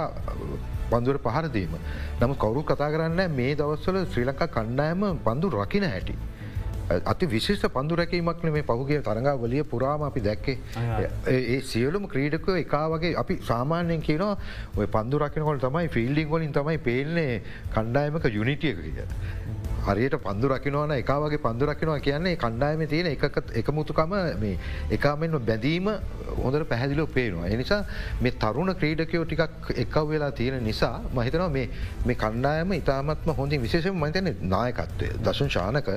පන්දුර 0.91 1.17
පහරදීම. 1.19 1.73
නම 2.21 2.35
කවරු 2.35 2.63
කතා 2.63 2.91
කරන්න 2.91 3.35
මේ 3.39 3.55
දවස්වල 3.55 4.05
ශ්‍රී 4.05 4.25
ලංකා 4.25 4.49
කණ්ඩායම 4.49 5.09
පන්දු 5.25 5.49
රකින 5.55 5.85
හැටි. 5.85 6.15
අති 6.89 7.25
විශේෂ 7.27 7.65
පඳුරැකීමක්න 7.69 8.51
මේ 8.51 8.63
පහුගේ 8.63 9.01
තරඟා 9.01 9.35
වලිය 9.37 9.63
පුරාම 9.65 10.03
අපි 10.03 10.21
දැක්කේ 10.21 10.57
ඒ 11.27 11.61
සියලුම 11.63 12.07
ක්‍රීඩක 12.07 12.49
එකා 12.55 12.85
වගේ 12.89 13.15
අපි 13.15 13.39
සාමාන්‍යයෙන් 13.43 14.01
කියනවා 14.01 14.37
ඔය 14.75 14.87
පන්දුරකිනකොට 14.87 15.61
තමයි 15.61 15.87
ෆිල්ඩිං 15.89 16.29
වලින් 16.29 16.53
තමයි 16.53 16.77
පේන්නේ 16.79 17.41
කණ්ඩායමක 17.71 18.29
යුනිටියක 18.31 18.77
කිය. 18.79 19.07
හරියට 19.85 20.15
පන්දු 20.17 20.49
රකිනවන 20.49 20.93
එකා 20.93 21.17
වගේ 21.19 21.39
පන්දු 21.39 21.65
රකිනවා 21.65 21.99
කියන්නේ 21.99 22.35
කණ්ඩායම 22.37 22.83
තියෙන 22.87 23.07
එකමුතුකම 23.53 24.13
මේ 24.37 24.53
එකමෙන්ම 24.91 25.39
බැඳීම 25.41 25.89
හොඳට 26.37 26.67
පැහැදිලෝ 26.69 27.07
පේනවා. 27.07 27.47
එනිසා 27.47 27.81
මේ 28.21 28.35
තරුණ 28.37 28.75
ක්‍රීඩකයෝ 28.75 29.25
ටිකක් 29.25 29.73
එකව 29.77 30.07
වෙලා 30.09 30.31
තියෙන 30.33 30.63
නිසා 30.63 30.95
මහිතනවා 31.11 31.49
මේ 31.49 32.15
කණ්ඩායම 32.17 32.73
ඉතාමත්ම 32.73 33.35
හොඳින් 33.35 33.61
විශේෂම 33.61 33.99
මතන 34.01 34.31
නායකත්වය 34.49 35.11
දශන් 35.21 35.49
ශානක 35.49 35.93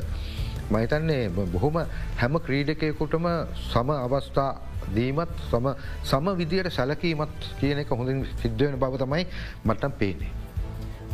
මහිතන්නේ 0.71 1.29
බොහොම 1.53 1.77
හැම 2.17 2.39
ක්‍රීඩකයකුටම 2.47 3.27
සම 3.65 3.91
අවස්ථා 3.97 4.51
දීමත් 4.95 5.31
සම 5.51 5.69
සම 6.05 6.27
විදියට 6.41 6.73
සැලකීමත් 6.73 7.47
කියන 7.61 7.79
එක 7.79 7.91
හොඳින් 7.91 8.27
සිද්ධුවන 8.43 8.77
බව 8.79 8.99
තමයි 9.05 9.23
මට්ටම් 9.65 9.93
පේනේ. 10.01 10.31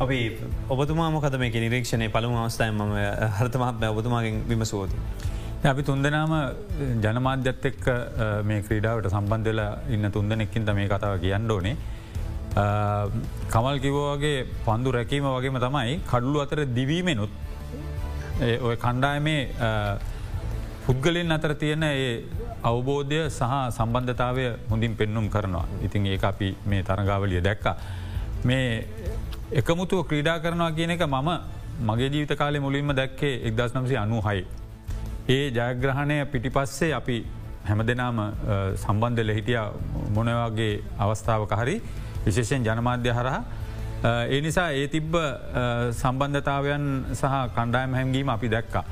අපි 0.00 0.18
ඔබතුමා 0.68 1.10
මොකද 1.10 1.36
මේ 1.38 1.52
නිරීක්ෂණය 1.56 2.08
පළමු 2.08 2.38
අවස්ථාය 2.44 2.72
ම 2.72 2.82
හර්තමත් 3.38 3.84
ඔබතුමාගෙන් 3.92 4.42
විමසුවෝතු. 4.50 4.96
අපි 5.64 5.82
තුන්දනාම 5.82 6.32
ජනමාධ්‍යත් 7.04 7.66
එක්ක 7.70 7.84
මේ 8.44 8.62
ක්‍රීඩාවට 8.68 9.10
සම්බන්ධලා 9.14 9.72
ඉන්න 9.88 10.12
තුන්දනෙක්කින්ද 10.16 10.72
මේ 10.78 10.88
කතාව 10.88 11.20
කියන්න 11.24 11.50
ඕනේ. 11.50 11.76
කමල් 13.52 13.78
කිවෝගේ 13.84 14.38
පන්දු 14.66 14.90
රැකීම 14.96 15.28
වගේම 15.28 15.58
තමයි 15.66 15.94
කඩුලු 16.10 16.40
අතර 16.44 16.60
දිවීමෙනුත් 16.78 17.32
ඔය 18.42 18.76
කණ්ඩායමේ 18.76 19.40
පුද්ගලින් 20.86 21.32
අතර 21.32 21.54
තියෙන 21.54 21.82
ඒ 21.82 22.24
අවබෝධය 22.62 23.20
සහ 23.30 23.42
සම්බන්ධතාවය 23.70 24.46
හොඳින් 24.70 24.96
පෙන්නුම් 24.96 25.28
කරනවා. 25.28 25.66
ඉතින් 25.82 26.06
ඒ 26.06 26.18
අපි 26.22 26.56
මේ 26.66 26.82
තරගාවලිය 26.82 27.40
දැක්ක. 27.40 27.66
මේ 28.44 28.86
එකමුතුව 29.52 30.06
ක්‍රීඩා 30.08 30.38
කරනවා 30.40 30.72
කියන 30.72 30.90
එක 30.90 31.06
මම 31.06 31.30
මගේ 31.82 32.10
ජීවිත 32.10 32.34
කාලය 32.38 32.58
මුලින්ම 32.60 32.94
දැක්කේ 32.94 33.34
එක්දස් 33.48 33.74
නම්සි 33.74 33.96
අනු 33.96 34.20
හයි. 34.20 34.46
ඒ 35.28 35.50
ජයග්‍රහණය 35.50 36.26
පිටිපස්සේ 36.26 36.92
අපි 36.92 37.16
හැම 37.64 37.86
දෙනාම 37.86 38.18
සම්බන්ධ 38.76 39.22
ලෙහිටිය 39.22 39.58
මොනවගේ 40.14 40.82
අවස්ථාවක 40.98 41.52
හරි 41.60 41.76
විශේෂයෙන් 42.24 42.64
ජනමාධ්‍ය 42.64 43.10
හරහා 43.10 43.42
ඒ 44.04 44.40
නිසා 44.40 44.70
ඒ 44.72 44.86
තිබ්බ 44.88 45.14
සම්බන්ධතාවයන් 45.92 46.84
සහ 47.12 47.34
කණ්ඩායම් 47.56 47.92
හැම්ගීම 47.94 48.28
අපි 48.34 48.48
දැක්කා. 48.48 48.84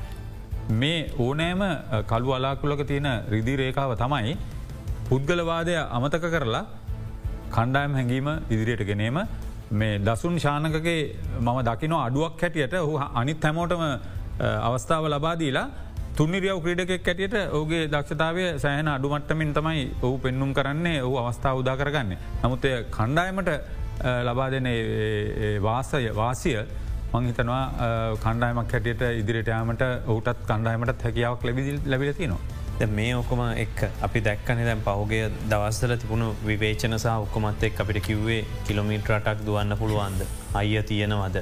මේ 0.71 0.99
ඕනෑම 1.19 1.61
කළු 2.07 2.31
අලාකුලක 2.33 2.83
තියෙන 2.87 3.09
රිදි 3.33 3.55
රේකාව 3.61 3.91
තමයි 4.01 4.37
පුද්ගලවාදය 5.09 5.75
අමතක 5.97 6.25
කරලා 6.35 6.63
කණ්ඩායම් 7.51 7.97
හැඟීම 7.97 8.29
ඉදිරියට 8.49 8.83
ගෙනීම 8.91 9.19
මේ 9.73 9.99
දසුන් 9.99 10.39
ශානකගේ 10.39 10.99
මම 11.39 11.59
දකින 11.69 11.95
අඩුවක් 11.97 12.41
හැටියට 12.41 12.75
හු 12.79 12.93
අනිත් 13.13 13.43
හැමෝටම 13.43 13.83
අවස්ථාව 14.69 15.05
ලබාදීලා 15.13 15.67
තුන්නිරියව 16.17 16.63
ක්‍රඩකෙක් 16.63 17.07
ඇටියට 17.07 17.35
ඕගේ 17.51 17.83
දක්ෂතාවය 17.87 18.47
සෑහන 18.63 18.93
අඩුමට්ටමින් 18.95 19.53
තමයි 19.53 19.83
ඔහු 20.01 20.15
පෙන්නුම් 20.19 20.51
කරන්නේ 20.53 20.97
ඔහු 21.03 21.15
අවස්ථාව 21.17 21.61
උදා 21.61 21.75
කරගන්න. 21.75 22.17
නමුත් 22.43 22.65
කණ්ඩායමට 22.97 23.51
ලබා 24.27 24.49
දෙන 24.51 24.69
වාසය 25.63 26.01
වාසිය 26.15 26.57
මංහිතනවා 27.13 27.63
කණ්ඩායමක් 28.23 28.73
හැටියට 28.73 29.01
ඉදිරිට 29.21 29.53
යාමට 29.53 29.85
ඔහුටත් 30.07 30.47
කණ්ඩායමට 30.49 31.05
හැකියාවක් 31.07 31.45
ලැබිදිල් 31.47 31.79
ලැබිලතිනවා. 31.85 32.39
මේ 32.89 33.15
ඔක්කොම 33.15 33.41
එක් 33.63 33.81
අපි 34.01 34.19
දැක්කන 34.27 34.61
දැන් 34.67 34.81
පහුගේ 34.85 35.25
දවස්සල 35.49 35.93
තිබුණු 36.03 36.29
විවේචන 36.45 36.97
සහ 36.97 37.09
ඔක්කොමත් 37.25 37.63
එක් 37.63 37.81
අපිට 37.83 37.99
කිව්වේ 38.07 38.39
කිලොමීටරටක් 38.67 39.45
දුවන්න 39.47 39.77
පුළුවන්ද. 39.81 40.21
අයිය 40.61 40.83
තියෙනවද. 40.83 41.37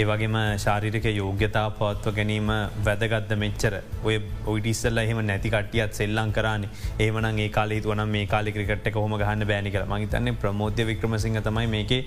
ඒවගේම 0.00 0.36
ශාරිරික 0.64 1.06
යෝග්‍යතා 1.10 1.64
පවත්ව 1.78 2.12
ගැනීම 2.16 2.50
වැදගත්ද 2.86 3.32
මෙච්චර? 3.42 3.74
ඔය 4.06 4.16
ඔයිටිස්සල්ල 4.52 5.00
එහෙම 5.02 5.20
නැති 5.30 5.50
කටියත් 5.54 5.96
සෙල්ලං 5.98 6.30
කරන්නේ 6.36 6.70
ඒමන 7.04 7.26
ඒ 7.44 7.48
කාලේ 7.56 7.80
වන 7.86 8.02
මේ 8.14 8.26
කාලි 8.32 8.52
ක්‍රිකට 8.56 8.86
හොම 8.94 9.16
ගහන්න 9.22 9.46
බෑනි 9.50 9.72
කර 9.76 9.84
මහිතන්නේ 9.92 10.36
ප්‍රමෝධ්‍ය 10.42 10.86
වික්‍රමසිංහ 10.90 11.40
තමයි 11.48 11.66
මේකේ 11.74 12.00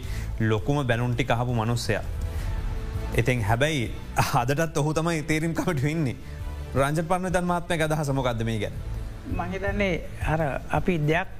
ලොකුම 0.51 0.79
බැනුන්ටි 0.91 1.25
කහපු 1.31 1.57
මනුස්සය. 1.59 1.97
ඉතින් 3.21 3.43
හැබැයි 3.49 3.91
හදටත් 4.29 4.81
ඔහු 4.83 4.93
තමයි 4.99 5.27
තේරිම් 5.33 5.57
කමට 5.59 5.83
වෙන්නේ 5.89 6.15
රංජ 6.75 7.03
පන්න 7.11 7.35
දන් 7.35 7.51
මාත්මය 7.51 7.81
අදහ 7.87 8.05
සමොකක්ද 8.11 8.47
මේ 8.51 8.59
ගැන. 8.63 8.79
මහිතන්නේ 9.37 9.93
අර 10.33 10.41
අපි 10.79 10.97
දෙයක් 11.11 11.37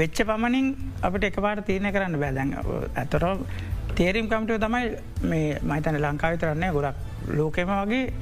වෙච්ච 0.00 0.24
පමණින් 0.32 0.74
අපට 1.02 1.30
එකපාට 1.30 1.64
තියන 1.68 1.92
කරන්න 1.92 2.20
බෑදැන් 2.24 2.56
ඇතොර 3.02 3.24
තේරීම් 3.96 4.28
කමිටුව 4.28 4.58
තමයි 4.58 4.86
මේ 5.24 5.58
මහිතන 5.62 5.98
ලංකාවිතරන්නේ 6.00 6.70
ගොඩක් 6.72 6.96
ලෝකෙම 7.30 7.70
වගේ 7.72 8.12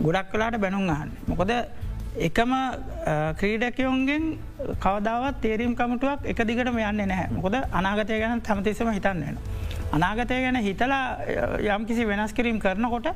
ගොඩක් 0.00 0.30
කලාට 0.32 0.58
බැනුම් 0.60 0.88
අහන්න. 0.88 1.10
මොකොද 1.28 1.52
එකම 2.18 2.52
ක්‍රීඩකයෝන්ගෙන් 3.40 4.24
කවදාවත් 4.80 5.40
තේරීම් 5.40 5.74
කමටුවක් 5.74 6.26
එක 6.26 6.44
දිගටම 6.44 6.78
යන්න 6.80 7.02
නැහැ 7.02 7.28
මොකොද 7.32 7.56
අනාගතය 7.72 8.18
ගැන 8.20 8.42
තමතිසම 8.42 8.92
හිතන්න 8.92 9.24
වෙන. 9.26 9.38
අනාගතය 9.92 10.40
ගැන 10.44 10.60
හිතලා 10.60 11.04
යම් 11.70 11.86
කිසි 11.86 12.04
වෙනස් 12.04 12.32
කිරීම් 12.32 12.60
කරනකොට 12.60 13.08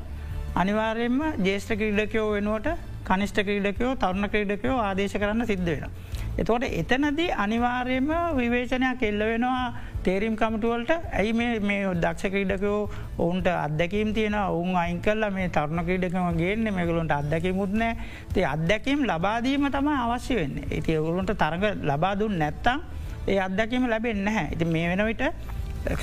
අනිවාර්යෙන්ම 0.55 1.19
ජේෂ්ඨ 1.45 1.77
ක්‍රීඩකයෝ 1.79 2.27
වෙනුවට 2.33 2.69
කනිෂ්ට 3.05 3.39
ක්‍රීඩකයෝ 3.47 3.95
තරුණ 3.95 4.29
ක්‍රීඩකයෝ 4.29 4.77
ආදේශ 4.79 5.17
කරන්න 5.21 5.45
සිද්ධ 5.45 5.69
වෙන. 5.73 5.91
එතකොට 6.37 6.63
එතනදී 6.71 7.29
අනිවාර්යම 7.35 8.09
විවේචනයක් 8.35 9.03
එල්ල 9.03 9.21
වෙනවා 9.29 9.65
තේරීම් 10.07 10.35
කමටුවලට 10.41 10.91
ඇයි 11.19 11.33
මේ 11.69 11.79
දක්ෂ 12.03 12.31
ක්‍රීඩකයෝ 12.33 12.77
ඔවුන්ට 13.17 13.47
අදැකීම් 13.55 14.13
තියෙන 14.17 14.37
ඔවුන් 14.41 14.75
අයින් 14.83 15.01
කල්ල 15.01 15.25
මේ 15.37 15.49
තරුණ 15.49 15.83
ක්‍රීඩකම 15.87 16.29
ගේන්න. 16.41 16.67
මේගලොන්ට 16.77 17.13
අදැකිමුත්නෑ 17.19 17.93
තේ 18.33 18.45
අදැකීම් 18.45 19.03
ලබාදීම 19.11 19.67
තම 19.75 19.89
අවශ්‍ය 19.95 20.39
වෙන්න. 20.39 20.55
ඇති 20.65 20.97
ඔගුලන්ට 21.01 21.33
තරග 21.43 21.63
ලබාදුන් 21.91 22.39
නැත්තම් 22.43 22.79
ඒ 23.27 23.39
අදැකීම 23.47 23.89
ලැබෙන් 23.93 24.23
නැහැ. 24.27 24.47
ඉති 24.55 24.65
මේ 24.65 24.87
වෙන 24.91 25.05
විට 25.09 25.23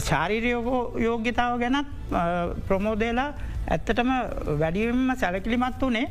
චාරීරයෝගෝ 0.08 0.82
යෝග්‍යතාව 1.06 1.58
ගැනත් 1.62 1.88
ප්‍රමෝදේලා 2.68 3.30
ඇත්තටම 3.68 4.10
වැඩියම 4.60 5.00
සැලකිලිමත් 5.22 5.82
වනේ 5.82 6.06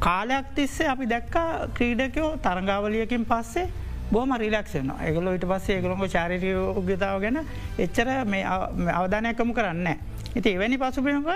කාලයක් 0.00 0.46
තිස්සේ 0.56 0.88
අපි 0.88 1.06
දැක්ක 1.06 1.36
ක්‍රීඩකයෝ 1.76 2.30
තරංගාවලියකින් 2.44 3.24
පස්සේ 3.30 3.66
බෝම 4.10 4.32
රිලක්ෂන 4.36 4.90
එකගල 5.00 5.28
ඊට 5.32 5.46
පස්සේ 5.46 5.76
ඒගලොක 5.76 6.04
චාරිටය 6.08 6.52
උගතාව 6.72 7.20
ගැන 7.20 7.38
එච්චර 7.78 8.08
මේ 8.26 8.44
අවධානයකමු 8.92 9.54
කරන්න. 9.54 9.88
ඉති 10.34 10.48
එවැනි 10.50 10.78
පසුබිමක 10.78 11.28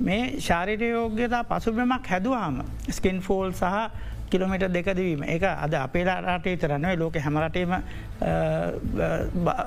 මේ 0.00 0.40
ශාරිටය 0.40 0.90
යෝග්‍යතා 0.90 1.44
පසුබිමක් 1.44 2.06
හැදවාම 2.06 2.62
ස්කින් 2.90 3.20
ෆෝල් 3.20 3.52
සහ 3.52 3.90
කිලොමිට 4.30 4.66
දෙකදවීම 4.68 5.22
එක 5.24 5.44
අද 5.44 5.74
අපේලා 5.76 6.20
රටේ 6.28 6.56
තරන්නව 6.56 6.98
ලෝක 6.98 7.16
හැමරටේම 7.18 7.74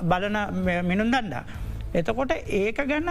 බලන 0.04 0.38
මිනුන් 0.84 1.12
දන්ඩා. 1.12 1.44
එතකොට 1.94 2.34
ඒක 2.54 2.82
ගැන 2.86 3.10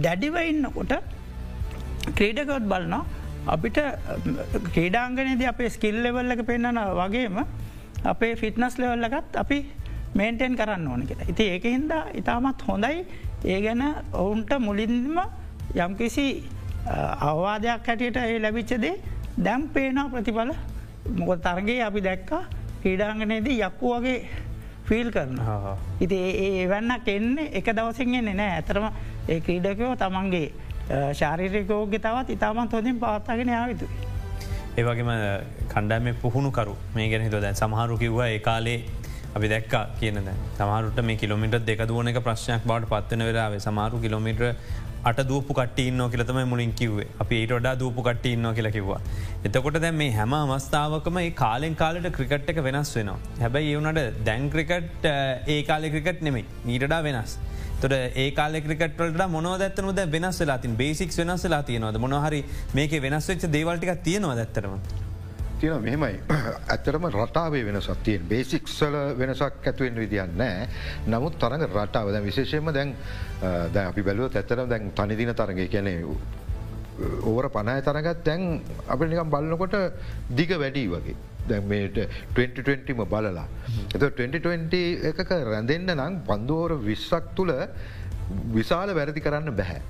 දැඩිව 0.00 0.36
ඉන්නකොට 0.42 0.92
ක්‍රීඩකොත් 2.14 2.64
බලනවා 2.64 3.04
අපිට 3.46 3.78
ක්‍රීඩාංගනයේද 4.68 5.42
අපේ 5.44 5.70
ස්කිල් 5.70 5.96
ලෙවල්ලක 6.02 6.44
පෙන්න්නන 6.46 6.78
වගේම 6.94 7.38
අපේ 8.04 8.36
ෆිට්නස් 8.36 8.78
ලෙවල්ලගත් 8.78 9.36
අපි 9.36 9.58
මේන්ටෙන් 10.14 10.56
කරන්න 10.56 10.88
ඕන 10.88 11.06
කියලා. 11.06 11.28
ඉති 11.28 11.44
ඒක 11.44 11.64
හින්දා 11.64 12.04
ඉතාමත් 12.14 12.62
හොඳයි. 12.68 13.06
ඒ 13.44 13.60
ගැන 13.60 13.82
ඔවුන්ට 14.12 14.50
මුලින්ම 14.58 15.20
යම්කිසි 15.74 16.44
අවවාදයක් 17.20 17.86
හැටියට 17.86 18.16
ඒ 18.16 18.42
ලැබිච්චදේ 18.42 18.94
දැම් 19.44 19.68
පේනා 19.68 20.08
ප්‍රතිඵල. 20.08 20.52
මොක 21.16 21.40
තරගේ 21.42 21.82
අපි 21.82 22.00
දැක්කා 22.04 22.44
ක්‍රීඩාංගනයේදී 22.82 23.60
යක්කු 23.62 23.94
වගේ 23.94 24.18
ෆිල් 24.88 25.10
කරන 25.10 25.38
ඉති 26.00 26.16
ඒ 26.16 26.64
එවන්නක් 26.64 27.08
එන්නේ 27.08 27.50
එක 27.52 27.72
දවසින් 27.76 28.14
එන්නේ 28.14 28.34
නෑ. 28.34 28.52
ඇතරම 28.56 28.86
ඒ 29.28 29.40
ක්‍රීඩකයෝ 29.40 29.96
තමන්ගේ 29.96 30.52
ශාරිරිකෝග්‍ය 31.12 31.98
තවත් 31.98 32.30
ඉතාමත් 32.30 32.72
හොඳින් 32.72 33.00
පවත්තාගෙන 33.00 33.48
යාවිතු. 33.48 33.86
ඒවගේම 34.78 35.12
කණ්ඩෑම 35.72 36.08
පුහුණුකරු 36.22 36.74
මේ 36.96 37.06
ගැන 37.12 37.24
හිතො 37.26 37.38
දැන් 37.44 37.56
සමහරු 37.60 37.94
කිව්ව 38.02 38.20
ඒ 38.26 38.38
කාලේ 38.40 38.78
අපි 39.36 39.48
දැක්ක 39.52 39.74
කියනද 40.00 40.28
සමහරුට 40.58 41.00
මේ 41.08 41.16
කිලමිට 41.16 41.56
දෙක 41.70 41.80
දුවන 41.90 42.10
එක 42.12 42.20
ප්‍රශ්නයක් 42.26 42.68
බවට 42.70 42.90
පත්වන 42.92 43.24
වෙලාවේ 43.28 43.64
සමාරු 43.66 44.02
කිලමිට 44.04 44.44
අට 45.04 45.20
දූපු 45.30 45.52
කටඉන්න 45.54 46.04
කියලතම 46.12 46.38
මුලින් 46.52 46.72
කිවේ 46.72 47.08
අපි 47.24 47.40
ඊට 47.42 47.52
ොඩා 47.58 47.74
දූපු 47.82 48.02
කටඉන්න 48.02 48.48
කියල 48.54 48.70
කිවවා. 48.70 49.00
එතකොට 49.44 49.80
දැ 49.84 49.92
මේ 50.00 50.10
හැම 50.12 50.34
අවස්ථාවකම 50.38 51.20
ඒ 51.22 51.30
කාලෙන් 51.42 51.76
කාලට 51.82 52.08
ක්‍රිකට් 52.16 52.50
එක 52.52 52.62
වෙනස් 52.68 52.94
වෙනවා. 52.96 53.18
හැබැයි 53.42 53.74
ඒවනට 53.74 54.24
දැන් 54.24 54.50
ක්‍රිකට් 54.54 55.06
ඒ 55.54 55.60
කාලෙ 55.70 55.90
ක්‍රිකට් 55.94 56.26
නෙමේ 56.28 56.44
ඊටඩා 56.66 57.02
වෙනස්. 57.08 57.38
තොට 57.80 57.92
ඒ 57.92 58.30
කාල 58.32 58.60
ක්‍රිකට 58.60 58.96
මොනවදත්තනද 59.28 60.00
වෙනස් 60.10 60.40
ලාතින් 60.42 60.76
බේසික් 60.76 61.12
වෙනස් 61.14 61.44
ලා 61.46 61.62
තියනවද? 61.62 61.98
මොනහරි 61.98 62.44
මේක 62.74 62.96
වෙනස් 63.02 63.28
වෙච්ච 63.28 63.46
දේවල්ටික 63.48 64.02
තියෙනවා 64.02 64.34
දැත්තරම. 64.36 64.80
තියෙන 65.60 65.82
මෙහෙමයි. 65.82 66.20
ඇත්තරම 66.72 67.06
රටාවේ 67.08 67.64
වෙනසක් 67.64 68.02
තියෙන්. 68.02 68.24
බේසික්සල 68.24 68.98
වෙනසක් 69.18 69.66
ඇතුවෙන් 69.66 69.94
විදින්න 69.96 70.42
නමුත් 71.06 71.38
තරඟ 71.38 71.64
රටාව. 71.68 72.12
දැ 72.12 72.22
විශේෂයම 72.22 72.72
දැන් 72.72 72.94
දැ 73.72 73.86
අපි 73.86 74.02
බැලුව 74.02 74.34
ඇත්තරම් 74.34 74.68
දැන් 74.68 74.92
තනිදින 74.92 75.34
තරග 75.34 75.68
කියනෙ 75.68 75.96
ඕවර 77.22 77.50
පණය 77.50 77.80
තරගත් 77.82 78.24
දැන් 78.24 78.60
අප 78.88 79.00
නිකම් 79.02 79.30
බලන්නකොට 79.30 79.76
දිග 80.30 80.50
වැඩී 80.56 80.88
වගේ. 80.88 81.27
දැමට 81.52 82.00
2020ම 82.36 83.04
බලලා. 83.04 83.46
එත 83.94 84.02
2020 84.02 85.12
එකක 85.12 85.30
රැඳෙන්න්න 85.50 85.94
නම් 85.96 86.18
පන්දුවෝර 86.26 86.76
විස්සක් 86.88 87.30
තුළ 87.36 87.54
විශාල 88.52 88.94
වැරදි 88.94 89.20
කරන්න 89.20 89.56
බැහැ. 89.60 89.80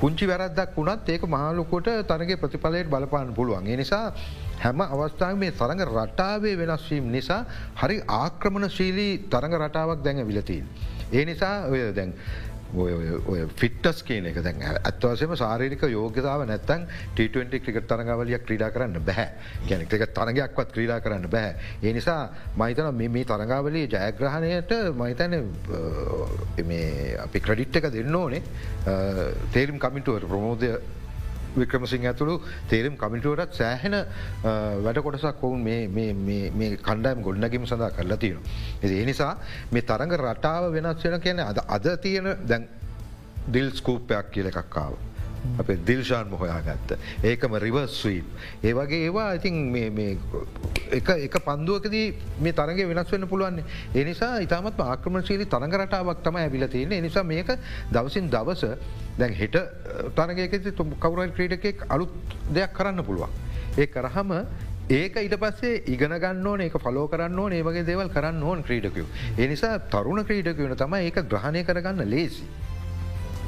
පුංචි 0.00 0.26
වැරද්දක් 0.26 0.74
වුණත් 0.76 1.08
ඒක 1.08 1.22
මහලුකොට 1.26 1.88
තරගේ 2.10 2.36
ප්‍රතිඵලයට 2.36 2.88
බලපාන්න 2.88 3.34
පුළුවන්. 3.34 3.68
නිසා 3.76 4.06
හැම 4.58 4.80
අවස්ථාව 4.80 5.36
මේ 5.36 5.52
තරඟ 5.52 5.84
රටාවේ 5.90 6.56
වෙනස්වීම් 6.56 7.06
නිසා 7.10 7.40
හරි 7.76 8.00
ආක්‍රමණ 8.16 8.68
ශීලී 8.68 9.12
තරඟ 9.30 9.56
රටාවක් 9.60 10.02
දැඟ 10.04 10.26
විලතින්. 10.26 10.66
ඒ 11.12 11.24
නිසා 11.24 11.54
ඔය 11.68 11.80
දැන් 11.92 12.12
ෆිටස් 12.74 14.02
කියන 14.02 14.26
එක 14.26 14.40
දැන් 14.42 14.62
ඇත්වසම 14.62 15.34
සාරික 15.36 15.82
යෝගතාව 15.88 16.46
නැත්තන් 16.46 16.86
ට20 17.16 17.60
ක්‍රිකට 17.64 17.86
තරගවලිය 17.88 18.38
ක්‍රීඩා 18.40 18.70
කරන්න 18.70 18.98
බැහැ 19.00 19.28
ගැනක 19.68 19.94
තරගයක්වත් 20.14 20.72
ක්‍රීඩා 20.72 21.00
කරන්න 21.00 21.30
බැහැ. 21.30 21.54
ඒ 21.82 21.92
නිසා 21.92 22.30
මහිතන 22.56 22.90
මේ 22.94 23.24
තරගාවලී 23.24 23.86
ජයග්‍රහණයට 23.88 24.74
මහිතන 24.94 25.32
අපි 27.20 27.40
ක්‍රඩිට් 27.40 27.76
එක 27.76 27.90
දෙන්න 27.92 28.14
ඕනේ 28.14 28.42
තේරම් 29.52 29.78
කමිටුවට 29.78 30.28
ප්‍රමෝදය 30.28 30.74
වික්‍රමසිංහ 31.56 32.06
ඇතුළු 32.06 32.36
තේරම් 32.68 32.96
කමිටුවටත් 32.96 33.58
සෑහෙන 33.60 33.96
වැඩ 34.84 35.02
කොටසක් 35.06 35.44
ඔවුන් 35.44 35.64
මේ 35.64 36.70
කණ්ඩයම් 36.82 37.22
ගොඩනැගීම 37.22 37.66
සඳහා 37.66 37.90
කරලා 37.98 38.18
තියෙන. 38.18 38.40
ඒ 38.82 39.04
නිසා 39.04 39.32
මේ 39.72 39.82
තරඟ 39.82 40.16
රටාව 40.20 40.70
වෙනස් 40.72 41.04
වෙන 41.04 41.20
කියන 41.20 41.40
අද 41.40 41.58
අද 41.68 41.90
තියෙන 42.02 42.30
දැන් 42.46 42.68
දිල් 43.48 43.70
ස්කූපයක් 43.72 44.30
කියල 44.30 44.46
එකක්කාව. 44.46 44.94
අපේ 45.58 45.78
දිල්ශාන් 45.86 46.28
මොහොයා 46.28 46.60
ගත්ත. 46.60 46.98
ඒකම 47.24 47.56
රිවර්ස් 47.58 48.00
ස්වීප්. 48.00 48.26
ඒ 48.62 48.72
වගේ 48.72 49.04
ඒවා 49.06 49.28
ඉතින් 49.34 49.56
එක 50.90 51.38
පන්දුවකදී 51.40 52.06
මේ 52.40 52.52
තරගේ 52.52 52.88
වෙනස් 52.88 53.12
වෙන්න 53.12 53.28
පුළුවන්නේ. 53.28 53.64
එනිසා 53.94 54.38
ඉතාමත් 54.40 54.80
ආක්‍රමශීලි 54.80 55.46
තරගරටාවක් 55.46 56.22
තම 56.22 56.36
ඇවිල 56.36 56.68
තියෙන 56.68 57.02
නිසා 57.02 57.24
මේක 57.24 57.56
දවසින් 57.92 58.30
දවස 58.30 58.64
දැන් 59.18 59.34
හෙට 59.34 59.56
තරගයකෙති 60.14 60.72
තුම් 60.72 60.94
කවුරල් 60.98 61.30
ක්‍රීඩකෙක් 61.30 61.86
අලුත් 61.88 62.12
දෙයක් 62.50 62.72
කරන්න 62.72 63.04
පුළුවන්. 63.04 63.30
ඒ 63.78 63.86
කරහම 63.88 64.32
ඒක 64.90 65.16
ඊට 65.16 65.36
පස්සේ 65.36 65.82
ඉගෙන 65.86 66.12
ගන්න 66.14 66.46
ඕන 66.46 66.60
ඒක 66.60 66.76
ෆලෝ 66.78 67.06
කරන්න 67.08 67.38
ඕන 67.38 67.52
ඒවගේ 67.52 67.86
දේවල් 67.86 68.10
කරන්න 68.10 68.42
ඕන් 68.42 68.62
ක්‍රීඩකයෝ. 68.62 69.06
එනිසා 69.38 69.78
තරුණ 69.88 70.24
ක්‍රීඩකවන 70.24 70.76
තම 70.76 70.94
ඒක 70.96 71.24
ග්‍රහණය 71.26 71.64
කරගන්න 71.64 72.10
ලේසි. 72.10 72.44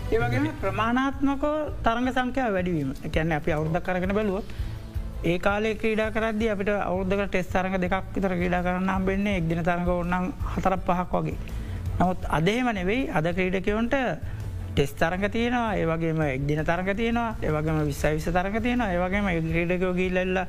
ඒවගේ 0.06 0.50
ප්‍රමාණාත්මකෝ 0.62 1.54
තරග 1.84 2.08
සංකයා 2.16 2.50
වැඩීම 2.56 2.90
එකැන්න 3.06 3.32
අපි 3.36 3.50
අවුද්ධ 3.52 3.78
කරගෙන 3.86 4.12
බැලුවොත් 4.18 4.46
ඒ 5.25 5.38
කාලේ 5.38 5.75
ක්‍රීඩා 5.80 6.10
කරද 6.10 6.42
අපිට 6.52 6.70
අවුද්ධක 6.75 7.22
ටෙස් 7.26 7.48
තරග 7.54 7.75
දෙකක් 7.84 8.12
විතර 8.14 8.34
ක්‍රීඩා 8.40 8.62
කරන්න 8.66 9.06
බෙන්නේ 9.08 9.38
එක්දින 9.40 9.62
තරග 9.68 9.88
ඔන්නම් 9.94 10.26
හතරක් 10.52 10.82
පහක් 10.88 11.12
වගේ. 11.16 11.38
නමුත් 11.98 12.20
අදේම 12.38 12.68
නෙවෙයි 12.78 13.08
අද 13.10 13.26
ක්‍රීඩකවන්ට 13.38 13.96
ටෙස් 14.76 14.92
තරග 14.95 15.23
තියෙනවා 15.33 15.68
ඒවගේම 15.75 16.18
එක්දින 16.23 16.61
තරග 16.62 16.88
තියෙනවා 16.97 17.28
ඒවගේම 17.42 17.78
විස්සවිස 17.87 18.26
තරග 18.28 18.56
තියෙනවා 18.62 18.88
ඒවගේම 18.92 19.28
ක්‍රීඩකෝ 19.47 19.92
ගිල්ලල්ල 19.99 20.40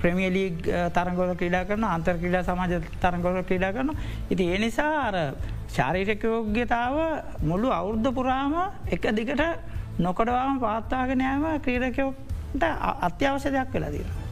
ප්‍රමියලී 0.00 0.48
තරගොල 0.96 1.30
ක්‍රඩා 1.36 1.64
කරන 1.64 1.86
අන්තර් 1.86 2.16
ක්‍රඩා 2.18 2.42
සමාජ 2.44 2.74
තරගොල 3.00 3.40
ක්‍රඩා 3.44 3.72
කරන 3.72 3.94
ඉති 4.30 4.50
ඒ 4.54 4.58
නිසා 4.58 4.92
අර 5.04 5.16
ශාරීරකයෝග්‍යතාව 5.70 6.96
මුළු 7.42 7.70
අවුද්ධ 7.72 8.10
පුරාම 8.14 8.56
එක 8.88 9.10
දිගට 9.14 9.44
නොකඩවාම 10.00 10.58
පාත්තාගෙනෑම 10.60 11.46
ක්‍රීඩකයෝට 11.60 12.64
අත්‍යවශ්‍ය 13.02 13.50
දෙයක් 13.50 13.72
වෙලා 13.72 13.90
දීම. 13.90 14.27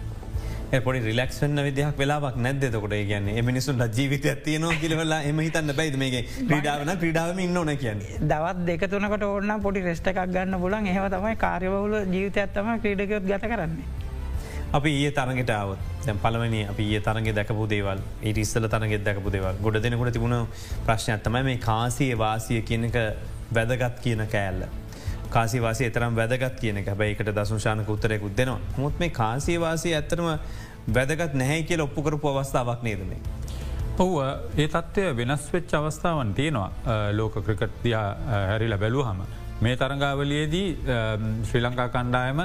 පොඩි 0.67 1.01
රිලක්ෂන 1.01 1.59
විදයක් 1.59 1.99
වෙලාක් 1.99 2.37
නැද 2.37 2.65
තකොට 2.67 2.95
කියන්න 3.03 3.29
මිනිසුන් 3.45 3.83
ජීවිත 3.89 4.25
ඇතියන 4.27 4.65
කිලවලා 4.81 5.21
එම 5.23 5.39
හිතන්න 5.39 5.73
බයිද 5.73 5.97
මේ 5.97 6.23
ක්‍රඩාවන 6.23 6.91
ක්‍රඩාවම 6.97 7.39
ඉන්නන 7.39 7.77
කියන්නේ 7.77 8.19
දවත් 8.23 8.67
දෙකතුනකට 8.67 9.23
ඕන්න 9.25 9.53
පොඩි 9.63 9.83
රෙස්ටක් 9.83 10.19
ගන්න 10.29 10.59
පුලන් 10.61 10.87
එහම 10.87 11.07
තමයි 11.13 11.37
කාර්යවල 11.37 11.95
ජීවිත 12.07 12.37
ඇත්තම 12.37 12.73
ක්‍රඩකයොත් 12.83 13.25
ගත 13.25 13.53
කරන්නේ. 13.53 13.87
අපි 14.73 14.93
ඒ 15.05 15.13
තරගෙට 15.13 15.53
අවත් 15.53 15.79
දැන් 16.07 16.19
පලවනි 16.19 16.65
අපි 16.73 16.89
ඒ 16.95 17.01
තරගේ 17.01 17.37
දැකපු 17.39 17.69
දේවල් 17.69 18.03
ඒට 18.23 18.39
ඉස්සල 18.39 18.67
තරගෙත් 18.69 19.05
දැකපු 19.05 19.31
දේවල් 19.31 19.63
ගොඩ 19.63 19.79
දෙනකොට 19.85 20.13
තිබුණ 20.13 20.37
ප්‍රශ්නයක්ත්තමයි 20.87 21.45
මේ 21.45 21.63
කාසිය 21.69 22.11
වාසිය 22.19 22.61
කියන 22.63 22.91
එක 22.91 22.99
වැදගත් 23.53 24.03
කියන 24.03 24.27
කෑල්ල. 24.27 24.67
කාසිවාසය 25.31 25.91
තරම් 25.91 26.15
වැදගත් 26.15 26.61
කියන 26.61 26.79
හැබයිකට 26.83 27.31
දසුශානක 27.31 27.89
උත්තරයකුත් 27.89 28.37
දෙනවා 28.37 28.61
මුත් 28.77 28.99
මේ 28.99 29.11
කාසිවාසය 29.13 29.95
ඇත්තනම 29.95 30.29
වැදගත් 30.89 31.35
නැහැ 31.35 31.63
කියල 31.63 31.81
ඔප්පුකරපු 31.81 32.29
අවස්ථාවක් 32.31 32.83
නේදනේ. 32.83 33.21
ඔහුව 33.99 34.17
ඒ 34.57 34.69
තත්ත්වය 34.69 35.05
වෙනස් 35.17 35.49
වෙච්ච 35.53 35.75
අවස්ථාවන් 35.75 36.31
තියෙනවා 36.35 36.71
ලෝක 37.13 37.35
ක්‍රිකට් 37.41 37.77
දයා 37.83 38.07
හැරිල 38.43 38.77
බැලූ 38.77 39.05
හම. 39.05 39.21
මේ 39.61 39.77
තරගාවලියේදී 39.77 40.69
ශ්‍රී 41.45 41.63
ලංකා 41.63 41.89
කණ්ඩායම 41.89 42.41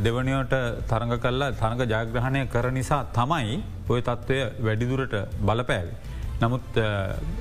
දෙවනිවට 0.00 0.54
තරඟ 0.88 1.16
කල්ලා 1.18 1.50
තරඟ 1.54 1.82
ජයග්‍රහණය 1.86 2.46
කර 2.46 2.70
නිසා 2.70 3.02
තමයි 3.12 3.58
ඔය 3.88 4.00
තත්ත්වය 4.02 4.38
වැඩිදුරට 4.60 5.16
බලපෑවි. 5.40 5.92
නමුත් 6.40 6.78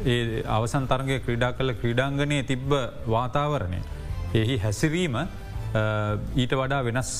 ඒ 0.06 0.44
අවසන් 0.50 0.88
තරගේ 0.88 1.20
ක්‍රඩා 1.20 1.52
කල 1.54 1.72
ක්‍රඩාංගනය 1.74 2.44
තිබ්බ 2.44 2.72
වාතාවරණය. 3.08 3.80
එහි 4.34 4.58
හැසිරීම 4.58 5.16
ඊට 6.36 6.54
වඩා 6.54 6.84
වෙනස් 6.84 7.12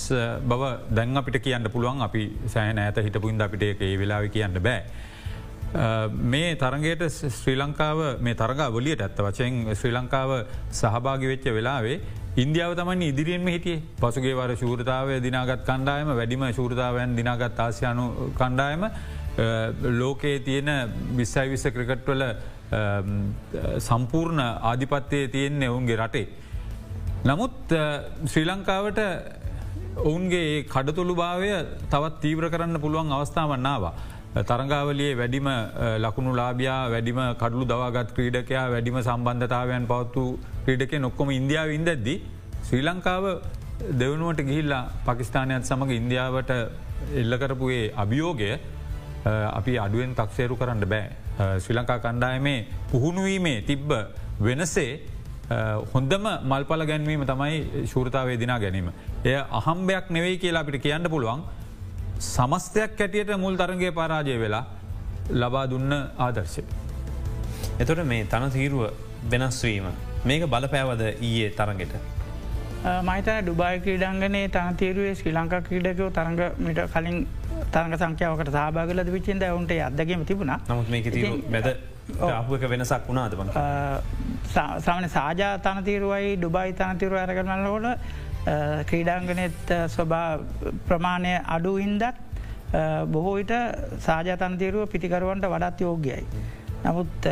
බව 0.44 0.72
දැන් 0.92 1.18
අපිට 1.18 1.42
කියන්න 1.42 1.66
පුළුවන් 1.66 2.02
අපි 2.02 2.24
සෑන 2.48 2.78
ඇත 2.78 2.98
හිටපුින්ද 3.00 3.42
අපිට 3.42 3.64
ඒ 3.82 3.98
වෙලාව 3.98 4.30
කියන්න 4.30 4.60
බෑ. 4.60 4.84
මේ 6.26 6.56
තරගයට 6.56 7.04
ශ්‍රී 7.10 7.58
ලංකාව 7.58 8.00
මේ 8.20 8.36
තරග 8.36 8.62
වලියට 8.72 9.02
ඇත්ත 9.02 9.20
වචයෙන් 9.20 9.76
ශ්‍රී 9.76 9.94
ලංකාව 9.94 10.32
සහභාගි 10.72 11.28
වෙච්ච 11.28 11.46
වෙලාවේ 11.50 12.00
ඉන්දියාව 12.38 12.76
තමන් 12.76 13.02
ඉදිරියෙන්ම 13.02 13.48
හිටියේ 13.48 13.82
පසුගේ 14.00 14.34
වර 14.34 14.56
ශූරතාවය 14.56 15.20
දිනාගත් 15.20 15.66
කණ්ඩායම 15.66 16.12
වැඩිම 16.12 16.46
ශූරතාවයන් 16.52 17.16
දිනාගත් 17.16 17.60
ආසියානු 17.60 18.06
කණ්ඩායම 18.34 18.86
ලෝකයේ 20.00 20.40
තියෙන 20.40 20.70
විස්සයි 21.16 21.50
විස්ස 21.50 21.66
ක්‍රිකට්වල 21.70 22.24
සම්පූර්ණ 23.80 24.42
ආධිපත්තය 24.42 25.28
තියෙන්නේ 25.28 25.70
ඔවුන්ගේ 25.70 25.98
රටේ. 25.98 26.28
නමුත් 27.22 27.52
ශ්‍රී 28.26 28.46
ලංකාවට 28.46 29.00
ඔවුන්ගේ 30.00 30.64
කඩතුළු 30.66 31.14
භාවය 31.16 31.50
තවත් 31.92 32.22
තීව්‍ර 32.22 32.46
කරන්න 32.50 32.80
පුළුවන් 32.80 33.12
අවස්ථාවන්නාවා. 33.12 33.94
තරංගාවලියේ 34.42 35.18
වැඩිම 35.18 35.48
ලකුණු 36.00 36.32
ලාබයා 36.36 36.90
වැඩිම 36.90 37.20
කඩලු 37.42 37.66
දවාගත් 37.66 38.14
ක්‍රීඩකයා 38.16 38.66
වැඩිම 38.72 39.02
සම්බන්ධතාවයන් 39.02 39.88
පවත්තු 39.92 40.24
ක්‍රීඩක 40.66 40.94
නොක්කොම 41.00 41.32
ඉන්දියාව 41.32 41.70
ඉන්දද්දි. 41.72 42.16
ශ්‍රී 42.64 42.84
ලංකාව 42.84 43.26
දෙවනුවට 44.00 44.42
ගිහිල්ලා 44.42 44.84
පකිස්ානයත් 45.06 45.66
සමඟ 45.66 45.92
ඉන්දියාවට 45.92 46.52
එල්ලකරපුයේ 47.16 47.86
අභියෝගය 47.98 48.52
අපි 49.52 49.78
අඩුවෙන් 49.78 50.16
තක්සේරු 50.16 50.56
කරන්න 50.56 50.88
බෑ. 50.88 51.08
ශ්‍රී 51.60 51.76
ලංකා 51.76 52.00
කණ්ඩායමේ 52.00 52.60
පුහුණුවීමේ 52.92 53.62
තිබ්බ 53.62 53.92
වෙනසේ 54.42 54.92
හොඳම 55.94 56.26
මල්පල 56.52 56.86
ගැන්වීම 56.92 57.24
තමයි 57.32 57.86
ශෘතාවේ 57.94 58.38
දිනා 58.44 58.60
ගැනීම. 58.60 58.92
එය 59.26 59.38
අහම්බයක් 59.60 60.12
නෙවෙයි 60.18 60.38
කියලා 60.44 60.62
අපිට 60.66 60.82
කියන්න 60.84 61.10
පුළුවන් 61.10 61.42
සමස්තයක් 62.20 63.02
ඇටියට 63.02 63.34
මුල් 63.38 63.58
තරගේ 63.58 63.92
පරාජය 63.92 64.38
වෙලා 64.44 64.66
ලබා 65.42 65.66
දුන්න 65.74 65.92
ආදර්ශය. 66.28 66.64
එතොට 67.80 68.06
මේ 68.06 68.26
තන 68.26 68.52
තීරුව 68.52 68.86
වෙනස්වීම 69.32 69.92
මේක 70.26 70.48
බලපෑවද 70.54 71.04
ඊයේ 71.10 71.50
තරගෙට. 71.60 71.94
මයිත 73.10 73.30
ඩුබයි 73.44 73.80
ක්‍රීඩංගනේ 73.86 74.48
තනතීරුවේ 74.50 75.16
ශ්‍රී 75.16 75.34
ලංකා 75.38 75.62
ක්‍රීඩකෝ 75.68 76.10
තරඟමට 76.18 76.80
කලින් 76.94 77.18
තරග 77.74 77.94
සංඛ්‍යාවකට 78.02 78.52
සහභාගල 78.56 79.02
විචින්ද 79.16 79.44
ඔවුන්ට 79.48 79.74
අදගේම 79.88 80.24
තිබුණ 80.30 80.54
නමුත් 80.70 80.90
මේක 80.94 81.10
බැද 81.56 81.68
අපක 82.18 82.64
වෙනසක් 82.70 83.08
වුණාද 83.08 83.36
බං 83.36 83.50
සාමන 84.80 85.10
සාජා 85.10 85.58
තනතීරුවයි 85.60 86.38
ඩුබයි 86.38 86.74
තනතිරුව 86.74 87.18
ඇරගනලකොට 87.18 88.00
ක්‍රීඩාංගනෙත් 88.86 89.76
ස්වභා 89.88 90.40
ප්‍රමාණය 90.88 91.34
අඩු 91.48 91.76
හින්දත් 91.78 92.04
බොහෝවිට 93.08 93.54
සාජතනතීරුව 94.00 94.88
පිටිකරුවන්ට 94.88 95.46
වඩත් 95.46 95.82
යෝග්‍යයි. 95.82 96.24
නමුත් 96.86 97.30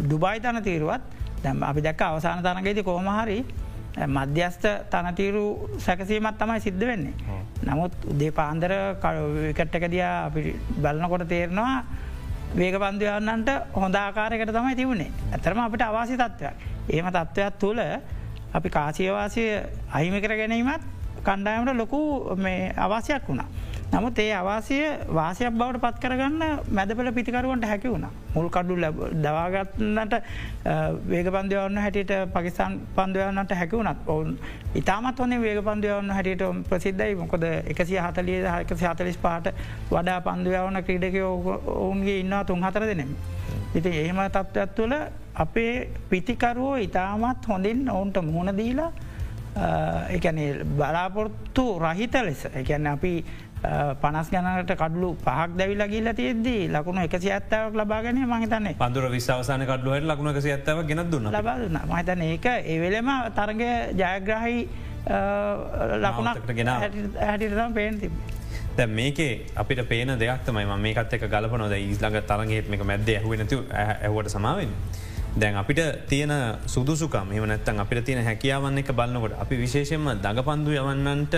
ඩුබයි 0.00 0.40
තනතීරුවත් 0.40 1.02
දැම් 1.42 1.62
අපි 1.62 1.80
දැක්ක 1.80 2.02
අවසාන 2.02 2.42
තනගේති 2.42 2.82
කෝමහරි 2.82 3.38
මධ්‍යස්ථ 4.08 4.66
තනතීරු 4.90 5.44
සැකසීමත් 5.78 6.38
තමයි 6.38 6.60
සිද්ධ 6.60 6.86
වෙන්නේ. 6.86 7.14
නමුත් 7.64 7.92
උදේ 8.06 8.32
පාන්දර 8.32 8.72
කට්ටකදයා 9.54 10.14
අපි 10.26 10.42
බලනකොට 10.80 11.28
තේරෙනවා 11.28 11.84
වේග 12.54 12.76
පන්දයන්නන්ට 12.78 13.48
හොඳාකාරයකට 13.74 14.52
තමයි 14.52 14.76
තිබුණේ 14.76 15.10
ඇතරම 15.32 15.58
අපිට 15.58 15.82
අවාසි 15.82 16.16
තත්ත්වයක්. 16.16 16.54
ඒම 16.88 17.06
තත්ත්වයක් 17.10 17.58
තුළ 17.58 17.80
අපි 18.54 18.68
කාසියවාසය 18.70 19.44
අහිමිකර 19.90 20.36
ගැනීමත් 20.36 20.84
කණ්ඩායමට 21.24 21.74
ලොකු 21.74 22.00
අවශ්‍යයක් 22.78 23.28
වුණා. 23.28 23.48
නමුත් 23.92 24.18
ඒ 24.18 24.32
අවාසය 24.32 24.76
වාසයක් 25.10 25.52
බවට 25.52 25.80
පත් 25.80 26.00
කරගන්න 26.00 26.42
මැදපල 26.70 27.10
පිතිකරුවන්ට 27.12 27.64
හැකි 27.64 27.88
වුණ. 27.88 28.06
මුල් 28.34 28.48
කඩු 28.48 28.74
දවාගත්නට 29.16 30.14
වේග 31.06 31.28
පන්දයවන්න 31.28 31.78
හැටියට 31.78 32.12
පකිස්ාන් 32.34 32.80
පන්දයවන්නට 32.96 33.52
හැකිවුණත් 33.52 34.08
ඔවුන් 34.08 34.38
ඉතාමත් 34.74 35.18
හොනේ 35.18 35.40
වේග 35.40 35.62
පන්දයවන්න 35.62 36.10
හැටියට 36.10 36.44
ප්‍රසිද්ධයි 36.68 37.14
මොකොද 37.14 37.44
එකසිය 37.44 38.00
හතලිය 38.00 38.40
හකසි 38.46 38.86
හතලිස් 38.86 39.18
පාට 39.18 39.52
වඩා 39.90 40.20
පන්දයවන 40.22 40.82
ක්‍රීඩක 40.82 41.18
ඔවුන්ගේ 41.22 42.18
ඉන්නවා 42.20 42.44
තුන් 42.44 42.62
හතර 42.62 42.86
දෙනෙම. 42.86 43.16
ඉති 43.74 43.88
එහෙම 43.90 44.20
තත්ත්වත් 44.28 44.74
තුළ 44.74 44.94
අපේ 45.36 45.72
පිතිකරුවෝ 46.10 46.76
ඉතාමත් 46.78 47.48
හොඳින් 47.48 47.90
ඔවුන්ට 47.90 48.22
මුහුණ 48.22 48.56
දීලා 48.56 48.92
එකන 50.10 50.38
බලාපොරොත්තු 50.76 51.66
රහිත 51.78 52.14
ලෙස. 52.22 52.46
එකැන 52.54 52.86
අපි 52.88 53.24
පනස් 54.00 54.30
ගනට 54.30 54.76
කඩලු 54.76 55.10
පහක් 55.16 55.56
දැවිලා 55.56 55.88
ගිල්ල 55.88 56.10
තියද්දී 56.12 56.68
ලකුණු 56.70 57.00
එකසි 57.02 57.30
ඇත්තාවක් 57.30 57.74
ලබාගෙන 57.74 58.20
මහිතන්නේ 58.26 58.74
පදුර 58.76 59.08
විශවාසන 59.10 59.64
කඩලුවට 59.64 60.04
ලකුණ 60.04 60.32
එකසි 60.32 60.52
ඇත්තාව 60.52 60.84
ගෙන 60.86 61.04
දුන්න. 61.10 61.30
ලබාදුන්න 61.30 61.78
මහිතන 61.86 62.22
ඒක 62.22 62.46
ඒවෙලෙම 62.46 63.10
තරග 63.32 63.62
ජයග්‍රහහි 63.94 64.58
ලකුණක්ට 65.98 66.54
ගෙන 66.54 66.68
හැටිතම් 66.68 67.72
පේෙන් 67.72 68.00
තිබ. 68.00 68.12
දැ 68.76 68.86
මේකේ 68.88 69.46
අපිට 69.56 69.88
පේන 69.88 70.12
දෙයක්තමයි 70.18 70.66
මේකත් 70.78 71.12
එක 71.12 71.26
ගලපනොද 71.28 71.72
ඊස්ලඟ 71.72 72.20
තරගේත් 72.24 72.68
මේක 72.68 72.84
මැද 72.84 73.08
ඇහුවනතු 73.08 73.64
ඇහුවට 73.72 74.30
සමාවෙන්. 74.30 74.76
දැන් 75.34 75.56
අපිට 75.56 75.80
තියෙන 76.08 76.30
සුදුසුකම් 76.66 77.32
එමනත්තන් 77.32 77.80
අපිට 77.80 78.04
තියෙන 78.04 78.24
හැකියාවන්න 78.24 78.78
එක 78.78 78.92
බලන්නකොට 78.92 79.34
අපි 79.36 79.56
විශේෂෙන්ම 79.56 80.06
දඟපන්දු 80.16 80.70
යවන්නන්ට 80.72 81.34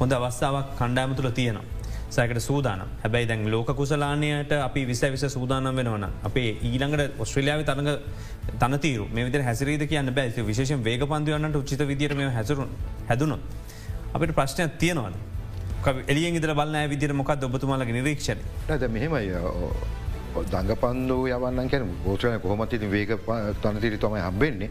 හොඳ 0.00 0.12
අවස්ථාවක් 0.12 0.74
කණ්ඩාම 0.74 1.14
තුළ 1.14 1.30
තියෙනවා. 1.30 1.62
සෑකට 2.10 2.40
සූදානම් 2.40 2.88
හැබැයි 3.02 3.28
දැන් 3.28 3.50
ලෝක 3.50 3.70
කුසලානයට 3.72 4.52
අපි 4.58 4.84
විස 4.84 5.02
විස 5.04 5.26
සූදානම් 5.28 5.70
වෙනවන 5.72 6.06
අපේ 6.22 6.58
ඊළඟට 6.62 7.20
ඔස්ට්‍රලියාව 7.20 7.62
තරඟ 7.62 7.92
තනතීරු 8.58 9.06
මේ 9.08 9.24
විදර 9.24 9.42
හැසිරීද 9.42 9.86
කියන්න 9.86 10.10
බැ 10.12 10.28
විශේෂෙන් 10.42 10.82
වේග 10.82 11.06
පන්දයන්නට 11.06 11.56
උචිත 11.56 11.86
විදිරම 11.86 12.20
හැසරු 12.30 12.66
හැදුණු. 13.08 13.38
අපිට 14.12 14.34
ප්‍රශ්නයක් 14.34 14.78
තියෙනවාද. 14.78 15.14
එලියෙන් 16.06 16.34
ඉදර 16.34 16.54
බලන්න 16.54 16.88
විදිර 16.88 17.12
මොකක් 17.12 17.30
ඔබතුමාලගේ 17.30 17.94
නිරීක්ෂණ 17.94 18.42
නැද 18.68 18.88
මෙහෙමයි 18.88 19.30
දඟ 20.44 20.76
පන්දු 20.76 21.18
යවන්න 21.28 21.68
කැන 21.68 21.88
ගෝෂණය 22.04 22.38
කොහොමත් 22.38 22.72
ඉති 22.72 22.86
වේග 22.86 23.14
තනතිරි 23.62 23.98
තමයි 23.98 24.20
හම්බෙන්නේ. 24.20 24.70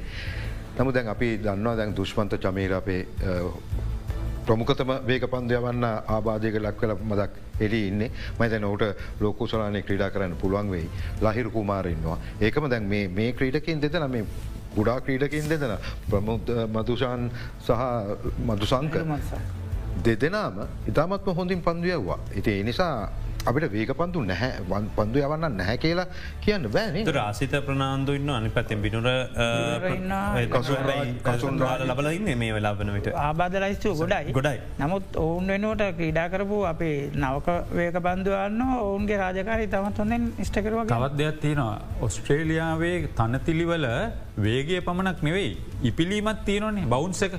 නමු 0.77 0.91
දැන් 0.91 1.07
අපි 1.07 1.37
දන්නවා 1.37 1.75
දැන් 1.75 1.95
දුෂ්පන්ත 1.95 2.37
චමීර 2.37 2.73
අපේ 2.73 3.05
ප්‍රමුඛතම 4.45 4.91
වේග 5.05 5.27
පන්දයවන්න 5.27 5.83
ආබාධයක 5.83 6.59
ලක්වල 6.59 6.95
මදක් 7.01 7.31
එලි 7.59 7.87
ඉන්න. 7.87 8.09
මතැන 8.39 8.65
ඔට 8.65 8.83
ලෝකුසලානය 9.19 9.81
ක්‍රීඩා 9.81 10.09
කරන්න 10.09 10.35
පුළුවන් 10.35 10.71
වෙයි. 10.71 10.89
ලහිරු 11.21 11.51
කුමාරන්නවා 11.51 12.17
ඒකම 12.41 12.69
දැන් 12.69 12.89
මේ 12.89 13.31
ක්‍රීඩකින් 13.33 13.81
දෙදන 13.81 14.09
මේ 14.09 14.25
ගුඩා 14.75 14.99
ක්‍රීඩකින් 15.01 15.49
දෙදෙන 15.49 15.77
ප්‍රමුද්ධ 16.09 16.51
මදුෂාන් 16.67 17.29
සහ 17.59 17.71
මදුසංක 18.41 18.95
දෙදෙනම 20.03 20.57
ඉතාමත්ම 20.87 21.29
හොඳින් 21.31 21.61
පන්දුයව්වා. 21.61 22.19
ඉති 22.35 22.59
එනිසා 22.59 23.09
අපිට 23.49 23.65
වේක 23.75 23.91
පන්දු 23.99 24.19
නැහැ 24.29 24.81
පන්දු 24.97 25.23
යවන්න 25.23 25.57
නැහැ 25.59 25.77
කියලා 25.83 26.07
කියන්න 26.43 26.67
බෑන 26.75 27.11
රාසිත 27.17 27.55
ප්‍රනාාන්දු 27.67 28.15
ඉන්න 28.19 28.29
අනි 28.37 28.51
පැත්තෙන් 28.57 28.83
බිනුර 28.85 29.07
කසුන් 31.27 31.63
ලබල 31.87 32.09
ඉන්න 32.17 32.29
මේ 32.43 32.51
වෙලාබනට 32.57 33.09
ආබාධ 33.23 33.57
ලයිස්තුව 33.63 34.01
ගොඩයි. 34.03 34.33
ගොඩයි. 34.37 34.59
නමුත් 34.81 35.19
ඔවුන් 35.23 35.53
වෙනුවට 35.53 35.83
ක්‍රීඩා 35.99 36.27
කරපු 36.33 36.59
අපේ 36.71 36.97
නවක 37.15 37.57
වේක 37.79 37.97
බන්ධුවන්න 38.07 38.61
ඔවුන්ගේ 38.79 39.21
රාජකාරී 39.23 39.69
තමත් 39.73 40.03
හොඳෙන් 40.03 40.29
ස්ටකරව 40.49 40.79
තවත් 40.93 41.13
දෙයක් 41.21 41.41
තියෙනවා. 41.45 41.77
ඔස්ට්‍රේලියාවේ 42.07 42.95
තනතිලිවල 43.19 43.87
වේගේ 44.37 44.81
පමණක් 44.87 45.19
නෙවෙයි. 45.27 45.51
ඉපිලීමත් 45.83 46.45
තියෙනනේ 46.45 46.89
බෞන්සක 46.95 47.33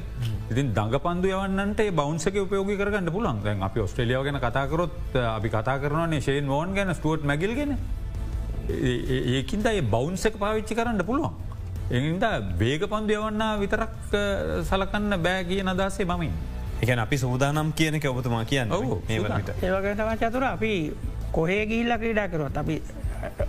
ඉතින් 0.50 0.74
දඟ 0.74 0.96
පන්දු 1.00 1.28
යවන්නට 1.28 1.80
බෞන්සක 1.94 2.37
උපයෝග 2.37 2.70
කරගන්න 2.76 3.11
පුලන් 3.11 3.38
දැන් 3.42 3.62
අපි 3.62 3.80
ඔස්ට්‍රලියාව 3.80 4.24
ගැන 4.24 4.38
කතාකරොත් 4.38 5.16
අපි 5.28 5.48
කතා 5.48 5.76
කරනනේ 5.78 6.20
ශයෙන් 6.20 6.44
මෝන් 6.46 6.74
ගැන 6.74 6.94
ස්ටුවට් 6.94 7.24
මැගිල්ගෙන 7.24 7.76
ඒකින්ද 9.33 9.66
ඒ 9.66 9.80
බෞන්සක 9.94 10.37
පාවිච්චි 10.38 10.74
කරන්න 10.74 11.00
පුළුවන්. 11.02 11.33
එනින්ද 11.90 12.24
වේග 12.59 12.85
පන්දු 12.87 13.16
යවන්න 13.16 13.42
විතරක් 13.61 13.96
සලකන්න 14.64 15.16
බෑ 15.22 15.44
කිය 15.44 15.64
අදසේ 15.64 16.04
මමින්. 16.04 16.37
එකන 16.83 16.98
අපි 16.98 17.16
සූදානම් 17.16 17.72
කියන 17.72 17.96
ඔබතුමා 18.04 18.44
කියන්න 18.44 18.70
ඒවගේතම 18.70 20.14
චතුර 20.20 20.44
අපි 20.44 20.72
කොහේ 21.33 21.64
ගිල්ල 21.66 21.92
ක්‍රීඩා 21.96 22.28
කරොත් 22.28 22.57
අපි 22.57 22.83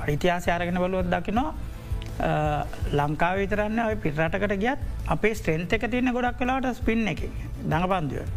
ඉතිහාස 0.07 0.47
අරගෙන 0.49 0.77
බලුවත් 0.77 1.11
දකිනවා 1.11 1.53
ලංකාව 2.17 3.37
විතරන්න 3.37 3.79
ඔය 3.79 3.95
පිටරටකට 3.97 4.57
ගියත් 4.57 4.79
අපේ 5.07 5.35
ස්ට්‍රෙන්ත 5.35 5.73
එක 5.73 5.89
තියන්න 5.91 6.13
ගොඩක් 6.13 6.37
කලාට 6.39 6.75
ස්පින් 6.75 7.07
එක. 7.07 7.23
දඟ 7.63 7.87
පන්දුව. 7.87 8.27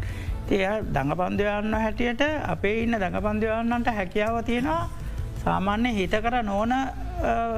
තිය 0.47 0.65
දඟ 0.91 1.15
පන්දයන්න 1.15 1.73
හැටියට 1.75 2.23
අපේ 2.45 2.83
ඉන්න 2.83 2.91
දඟ 2.93 3.21
පන්දයන්නන්ට 3.21 3.87
හැකියාව 3.89 4.43
තියෙනවා. 4.43 4.89
සාමාන්‍ය 5.43 5.93
හිත 5.93 6.11
කර 6.11 6.43
නෝන 6.43 6.73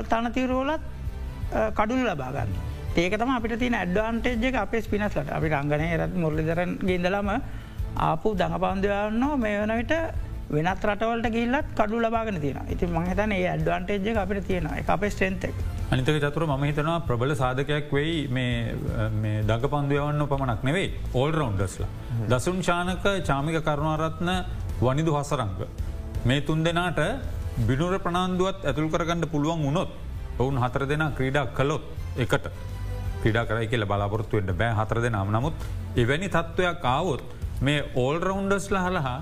තනතිරෝලත් 0.10 0.82
කඩුල් 1.74 2.06
ලබාගන්න. 2.06 2.54
ඒකතම 2.96 3.30
අපිට 3.32 3.60
තින 3.60 3.74
ඇඩ්වාන්ටේජ් 3.74 4.46
එක 4.46 4.56
අපේ 4.58 4.82
ස්පිනස්ලට 4.82 5.32
අපි 5.32 5.50
රංගනය 5.50 5.88
රත් 5.98 6.14
මුරලිදරන් 6.16 6.78
ගින්දලම 6.82 7.30
ආපු 7.98 8.36
දඟ 8.36 8.60
පන්දයන්න 8.60 9.24
මේ 9.40 9.58
වන 9.60 9.74
විට 9.80 9.94
වෙනත් 10.52 10.86
රටවලට 10.86 11.30
ගිල්ලත් 11.32 11.68
කඩු 11.74 12.00
ලබාගෙන 12.00 12.42
තියෙන 12.42 12.68
ඉති 12.70 12.86
මහිතන 12.88 13.32
ඒ 13.32 13.46
ඇඩ්වාන්ටේජ් 13.48 14.18
අපිට 14.18 14.48
තියෙන 14.48 14.68
එක 14.78 14.90
අපේ 14.90 15.10
ස්ටේන්තෙක් 15.10 15.56
අනිතක 15.92 16.20
චතුර 16.24 16.44
ම 16.46 16.64
හිතනවා 16.64 17.00
ප්‍රබල 17.02 17.32
සාධකයක් 17.36 17.90
වෙයි 17.92 18.28
මේ 18.30 19.40
දඟ 19.44 19.68
පන්දුයවන්න 19.68 20.24
පමණක් 20.26 20.62
නෙවෙයි 20.64 20.88
ඕල් 21.14 21.32
රවන්්ඩස්ලා. 21.32 21.90
දසුන් 22.30 22.60
ශානක 22.62 23.06
චාමික 23.24 23.58
කරුණාරත්න 23.62 24.30
වනිදු 24.80 25.12
හසරංග. 25.14 25.52
මේ 26.26 26.42
තුන් 26.42 26.64
දෙනාට 26.64 27.02
බිනුර 27.68 28.00
ප්‍රනාන්දුවත් 28.00 28.64
ඇතුල් 28.64 28.88
කරගන්න 28.90 29.28
පුළුවන් 29.28 29.62
වුණොත් 29.62 29.92
ඔවුන් 30.40 30.58
හතර 30.58 30.88
දෙනා 30.88 31.12
ක්‍රීඩා 31.12 31.46
කලොත් 31.52 31.84
එකට 32.18 32.48
ක්‍රඩා 33.22 33.46
කරයි 33.46 33.68
කියල 33.68 33.86
බලාපොරත්තුවෙන්ට 33.86 34.52
බෑ 34.54 34.74
හතර 34.74 35.02
දෙනම් 35.02 35.30
නමුත් 35.30 35.68
එවැනි 35.96 36.30
තත්ත්වයක් 36.30 36.86
ආවොත් 36.88 37.24
මේ 37.62 37.84
ඕල් 37.96 38.18
රවන්්ඩස්ල 38.20 38.78
හලහා 38.78 39.18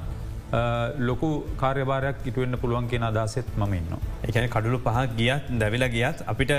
ලොකු 1.00 1.30
කාර්යභාරයක් 1.58 2.26
ඉටුවෙන්න්න 2.26 2.58
පුළුවන් 2.58 2.88
කියෙන 2.88 3.04
අදසෙත් 3.04 3.50
ම 3.58 3.74
ඉන්න. 3.74 3.98
එකන 4.24 4.48
කඩුළු 4.48 4.80
පහ 4.80 5.16
ගියත් 5.16 5.52
දැවිලා 5.56 5.90
ගියත් 5.90 6.24
අපිට 6.26 6.54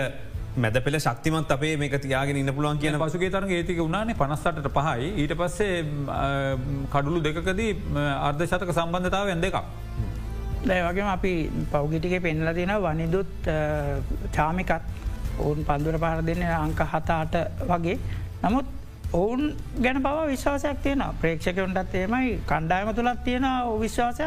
මැද 0.57 0.79
පෙළ 0.85 0.99
ශක්තිමත් 0.99 1.51
අපේ 1.51 1.77
මේ 1.77 1.99
තියාගෙන 1.99 2.37
ඉන්න 2.37 2.53
පුළුවන් 2.53 2.79
කියන 2.79 2.99
පසුගේ 2.99 3.31
තරගේ 3.31 3.59
ඒතික 3.59 3.79
වුණනේ 3.79 4.15
පනස්සට 4.15 4.71
පහයි 4.71 5.13
ඊට 5.17 5.35
පස්සේ 5.35 5.85
කඩුළු 6.91 7.21
දෙකදී 7.21 7.71
අර්ධ 8.21 8.43
ශතක 8.45 8.73
සම්බන්ධතාවයන් 8.73 9.41
දෙකක්. 9.41 9.57
දැ 10.63 10.81
වගේම 10.83 11.09
අපි 11.09 11.35
පෞගිටික 11.71 12.23
පෙන්ල 12.23 12.55
තින 12.55 12.75
වනිදුත් 12.79 13.49
චාමිකත් 14.33 14.83
ඔවුන් 15.39 15.65
පන්දුර 15.65 15.99
පාර 15.99 16.19
දෙන්න 16.23 16.43
අංක 16.43 16.83
හතාට 16.87 17.35
වගේ 17.67 17.99
නමුත් 18.43 18.67
ඔවුන් 19.13 19.57
ගැන 19.79 20.03
බව 20.03 20.27
විශ්වාසයක් 20.29 20.83
තියෙන 20.83 21.03
ප්‍රේක්ෂකවන්ටත් 21.21 21.95
ඒමයි 21.95 22.39
කණ්ඩායම 22.47 22.95
තුළත් 22.95 23.23
තියෙන 23.25 23.47
විශ්වාසය 23.81 24.27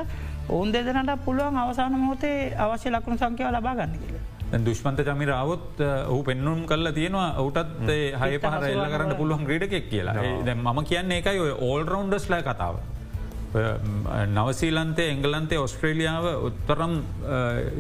ඔවුන් 0.50 0.74
දෙදනට 0.74 1.12
පුළුවන් 1.26 1.58
අවසාන 1.58 1.96
මොහොතේ 1.96 2.54
අවශ්‍ය 2.58 2.89
ලක්ුණු 2.89 3.17
සංකව 3.17 3.52
ලබා 3.52 3.76
ගන්න 3.76 4.00
කියල. 4.02 4.17
දුෂ්පන්ත 4.62 5.00
චමිරාවත් 5.02 5.84
ඔහු 6.08 6.24
පෙන්නුම් 6.24 6.65
කල්ල 6.65 6.91
තියෙනවා 6.91 7.30
ඔවුටත් 7.38 7.88
හය 8.17 8.32
පහර 8.39 8.65
එල්ල 8.65 8.88
කරන්න 8.88 9.15
පුළුවන් 9.15 9.46
ක්‍රඩකෙක් 9.46 9.88
කියලා. 9.89 10.15
දැ 10.46 10.56
ම 10.56 10.84
කියන්නේ 10.84 11.22
එකයි 11.22 11.39
ඔය 11.39 11.54
ඕල් 11.62 11.86
රවන්්ඩස් 11.86 12.28
ලයි 12.30 12.43
කතාව. 12.43 12.76
නවසීලන්තේ 14.36 15.10
එංගලන්තේ 15.10 15.60
ඔස්ට්‍රේලියාව 15.60 16.26
උත්තරම් 16.48 16.93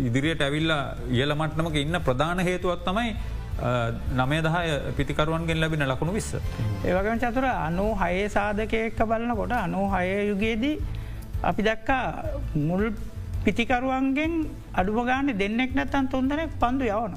ඉදිරියට 0.07 0.41
ඇවිල්ලා 0.41 0.81
ඉයලමට්නමක 1.11 1.75
ඉන්න 1.75 1.99
ප්‍රධාන 2.01 2.39
හේතුවත් 2.39 2.83
තමයි 2.85 3.15
නමේදහය 4.19 4.93
පිතිකරුවන්ගෙන් 4.97 5.59
ලැබෙන 5.59 5.85
ලකුණු 5.87 6.13
විස්ස. 6.13 6.35
ඒවගම 6.85 7.17
චතුර 7.19 7.45
අනු 7.45 7.95
හයේ 8.01 8.29
සාධකයක 8.29 8.97
බලනකොට 8.97 9.51
අනු 9.51 9.89
හය 9.93 10.27
යුගයේදී 10.29 10.77
අපි 11.43 11.61
දක්කා 11.63 12.05
මුල් 12.55 12.93
පිතිකරුවන්ගෙන් 13.45 14.33
අඩුවගාන 14.73 15.27
දෙන්නෙක් 15.37 15.75
නැත්තන් 15.75 16.07
තුන්දනෙක් 16.07 16.49
පන්දු 16.59 16.85
යවන. 16.85 17.13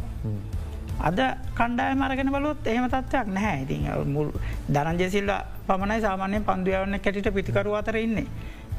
අද 1.08 1.18
කණ්ඩාය 1.54 1.94
මරගෙන 1.94 2.30
බලොත් 2.32 2.66
එහෙම 2.66 2.88
තත්වයක් 2.88 3.26
නැහැ 3.36 3.62
ඉති 3.64 3.76
මුල් 4.14 4.28
දරංජසිල්ල 4.68 5.32
පමණයි 5.66 6.00
සාමානය 6.00 6.40
පන්දුයවන්න 6.40 7.00
කැටිට 7.04 7.28
පිතිකරු 7.38 7.74
අතර 7.80 7.96
ඉන්නේ. 7.96 8.26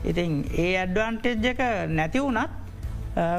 ඉතින් 0.06 0.46
ඒ 0.64 0.78
ඇඩ්වාන්ටෙජ් 0.78 1.46
එක 1.52 1.62
නැති 1.90 2.20
වුනත් 2.20 2.67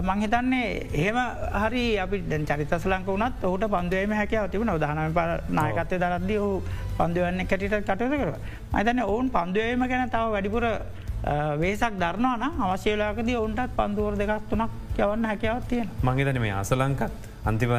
මංහිතන්නේ 0.03 0.89
එහෙම 0.93 1.19
හරි 1.55 1.83
අපි 1.99 2.23
චරිතසලංක 2.45 3.07
වනත් 3.07 3.45
ඔහුට 3.45 3.67
පන්දුවම 3.69 4.13
හැකව 4.13 4.51
තිබුණ 4.51 4.73
දහනම 4.77 5.19
නායකත්තය 5.51 5.99
දරද්දී 5.99 6.39
හු 6.39 6.51
පන්දුවන්න 6.99 7.47
කැටිට 7.47 7.77
කටයුතු 7.83 8.17
කර. 8.17 8.33
අතන 8.73 9.03
ඔවුන් 9.05 9.31
පන්දුවම 9.31 9.87
ගැන 9.87 10.11
තව 10.11 10.25
වැඩිපුර 10.35 10.67
වේසක් 11.59 11.95
දරනවාන 11.95 12.61
අවශ්‍යලාකද 12.61 13.31
ඔවුන්ටත් 13.37 13.77
පන්දුවර 13.77 14.15
දෙකක් 14.17 14.51
තුනක් 14.51 14.71
යවන්න 14.99 15.25
හැකවත් 15.25 15.69
තියෙන. 15.69 15.89
මංහිතන 16.03 16.41
මේ 16.41 16.55
අසලංකත් 16.55 17.28
අන්තිම 17.51 17.73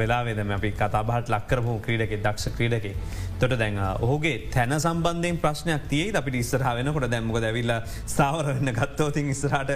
වෙලාවේදම 0.00 0.50
අපි 0.58 0.70
කතාබහට 0.80 1.32
ලක්කරපු 1.34 1.72
ක්‍රීඩක 1.86 2.12
දක්ෂ 2.26 2.54
ක්‍රීඩකේ. 2.58 2.94
තොට 3.40 3.54
දැන් 3.62 3.78
ඔහුගේ 4.04 4.36
තැන 4.54 4.74
සම්බන්ධයෙන් 4.80 5.38
ප්‍රශ්නයක් 5.44 5.88
තියේ 5.92 6.16
අපි 6.20 6.38
ඉස්සරහ 6.44 6.68
වෙනකොට 6.78 7.08
දැම්මක 7.14 7.40
දැවිල්ල 7.46 7.72
ස්ථාවරන්න 8.12 8.72
ගත්තෝතින් 8.78 9.32
ඉස්සරහට 9.34 9.72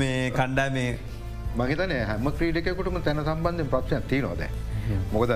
මේ 0.00 0.30
කණ්ඩා 0.38 0.68
මේ 0.78 0.90
මහිතන 1.60 1.94
හැම 2.10 2.26
ක්‍රීඩකකුටම 2.38 2.98
තැන 3.06 3.24
සම්බන්ධයෙන් 3.24 3.70
ප්‍රශ්නයක් 3.74 4.10
තියනොද. 4.12 4.42
මොකද 5.14 5.32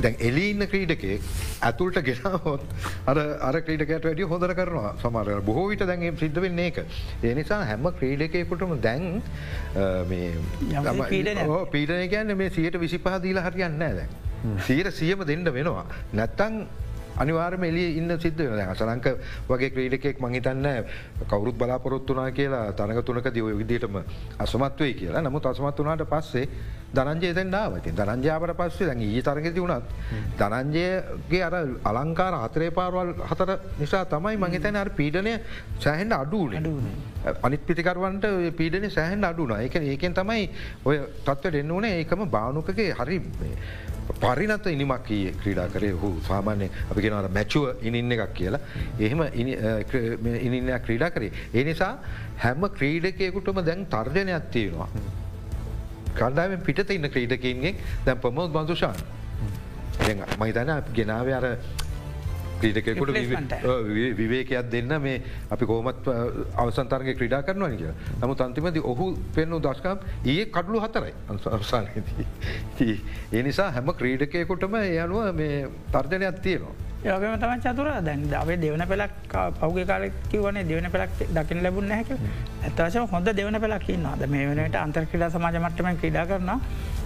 දැන් 0.00 0.16
එලිඉන්න 0.28 0.66
ක්‍රීඩකෙක් 0.72 1.20
ඇතුල්ට 1.68 1.98
ගෙනහොත් 2.08 2.62
අර 3.12 3.16
අර 3.48 3.60
ක්‍රීඩකට 3.66 4.08
වැඩි 4.08 4.28
හොඳර 4.32 4.54
කරනවා 4.60 4.92
සමර 5.02 5.40
බොහෝ 5.48 5.66
විට 5.72 5.84
දැන්ගේ 5.90 6.12
සිද්ධ 6.22 6.40
වෙන්නේ 6.46 6.68
එක. 6.72 6.78
ඒ 7.22 7.34
නිසා 7.34 7.60
හැම 7.70 7.88
ක්‍රීඩකයකුටම 8.00 8.74
දැන් 8.88 9.22
පීඩනය 11.74 12.06
කියන්න 12.14 12.36
මේ 12.42 12.50
සියට 12.58 12.80
විසිපහදීලා 12.84 13.46
හරියන්න 13.48 13.78
දැ. 13.78 14.08
සීර 14.66 14.90
සියම 15.00 15.20
දෙන්න 15.26 15.44
වෙනවා. 15.58 15.86
නැත්තං 16.14 16.54
අනිවාර්ම 17.16 17.64
එලිය 17.64 17.96
ඉන්න 17.98 18.18
සිද්ධ 18.18 18.42
වෙන 18.50 18.68
අසලංක 18.68 19.06
වගේ 19.48 19.70
ක්‍රීඩකෙක් 19.70 20.20
මහිතන්න 20.20 20.68
කවරුත් 21.28 21.56
බලාපොරොත්තුනා 21.58 22.30
කියලා 22.30 22.72
තරග 22.72 23.04
තුනක 23.04 23.28
දිව 23.30 23.46
විදිටම 23.58 23.98
අසමත්වයි 24.38 24.94
කියලා. 24.94 25.22
නමුත් 25.22 25.46
අසමත් 25.46 25.78
වනාට 25.78 26.06
පස්සේ 26.08 26.48
දනන්ජයතෙන් 26.94 27.50
නාවති 27.50 27.90
දනංජාවට 27.92 28.56
පස්සේ 28.56 28.86
දැන් 28.86 29.02
ඒ 29.02 29.22
තරගෙති 29.22 29.60
වුණත් 29.60 29.84
දනංජයගේ 30.40 31.42
අර 31.42 31.54
අලංකාර 31.84 32.34
හතරේ 32.42 32.70
පාරවල් 32.70 33.14
හතර 33.30 33.50
නිසා 33.78 34.04
තමයි 34.06 34.36
මහිතන 34.36 34.76
අර 34.76 34.90
පීඩනය 34.90 35.32
සෑහෙන්ට 35.78 36.12
අඩුවන. 36.12 36.68
අනිත් 37.42 37.66
පිතිකරුවන්ට 37.66 38.26
පීඩන 38.56 38.90
සෑහන් 38.90 39.24
අඩුන 39.24 39.56
එක 39.58 39.76
ඒකෙන් 39.76 40.14
තමයි 40.14 40.44
ඔය 40.84 41.00
තත්ව 41.24 41.52
දෙන්න 41.52 41.70
ඕනේ. 41.70 41.94
ඒකම 42.00 42.24
භානුකගේ 42.28 42.92
හරි 42.92 43.18
පරිනත 44.20 44.66
ඉනිමක් 44.66 45.08
ක්‍රීඩා 45.40 45.68
කරේ 45.68 45.92
හු 45.92 46.10
සාමාන්‍ය 46.28 46.68
අපි 46.90 47.00
කෙනට 47.02 47.32
මැචුව 47.38 47.64
ඉනින්න 47.82 48.12
එකක් 48.12 48.34
කියලා 48.34 48.60
එහෙම 49.00 49.20
ඉනින්න 50.40 50.70
ක්‍රීඩා 50.86 51.10
කරේ. 51.10 51.32
ඒ 51.54 51.64
නිසා 51.64 51.92
හැම 52.38 52.68
ක්‍රීඩකයකුටම 52.78 53.64
දැන් 53.64 53.86
තර්ජනයක් 53.86 54.50
තියෙනවා. 54.50 54.88
කණ්ඩාවෙන් 56.14 56.60
පිට 56.60 56.90
ඉන්න 56.90 57.10
ක්‍රීඩකින්ගේ 57.10 57.74
දැන් 58.06 58.18
පොමෝත් 58.18 58.52
බඳුෂාන් 58.52 58.96
මහිතන 60.38 60.72
ගෙනාව 60.94 61.28
අර 61.38 61.46
ක්‍රීඩකෙකුට 62.62 63.10
විවේකයක් 64.16 64.70
දෙන්න 64.70 64.94
මේ 65.02 65.16
අපි 65.50 65.66
කෝමත් 65.66 66.08
අවසන්තරගේ 66.56 67.14
ක්‍රඩා 67.14 67.42
කරනවා 67.42 67.72
කිය 67.74 67.92
නමු 68.20 68.34
තන්තිමති 68.36 68.84
ඔහු 68.84 69.08
පෙන්නු 69.34 69.60
දස්කම් 69.60 69.98
ඒ 70.26 70.44
කඩලු 70.48 70.80
හතරයි 70.80 71.14
අන්සානදී. 71.28 72.96
ඒ 73.32 73.42
නිසා 73.42 73.68
හැම 73.72 73.92
ක්‍රීඩකයකුටම 73.94 74.80
ඒ 74.80 74.96
අනුව 75.00 75.34
මේ 75.34 75.68
තර්ජනයක් 75.92 76.40
තියෙනවා. 76.40 76.74
යගම 77.04 77.34
තම 77.36 77.60
චතුර 77.60 77.88
දැන් 78.00 78.20
අපේ 78.32 78.56
දෙවන 78.58 78.84
පෙලක් 78.86 79.34
පෞගේ 79.56 79.84
කාලෙකිවනේ 79.84 80.64
දෙවන 80.64 80.86
පෙලක් 80.88 81.10
දකින 81.30 81.62
ලැබුණ 81.62 81.90
හැක 81.90 82.10
ඇතවශ 82.62 83.10
හොඳ 83.10 83.30
දෙවන 83.32 83.58
පෙලක්කින්න 83.58 84.06
ද 84.16 84.28
මේ 84.28 84.46
වනට 84.48 84.76
අන්තර් 84.76 85.04
ක්‍රඩා 85.06 85.30
සමාජ 85.30 85.58
මට්ටම 85.58 85.98
ක්‍රඩා 85.98 86.26
කරන 86.26 86.52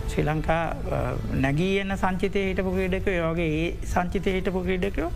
ශ්‍රී 0.09 0.25
ලංකා 0.25 0.63
නැගී 1.45 1.75
එන්න 1.83 1.97
සංචිතය 1.97 2.43
හිටපු 2.49 2.73
ක්‍රීඩක 2.77 3.09
යෝගේ 3.15 3.51
ඒ 3.59 3.69
සංචිතය 3.93 4.35
හිටපු 4.37 4.65
ක්‍රීඩකයෝ 4.67 5.11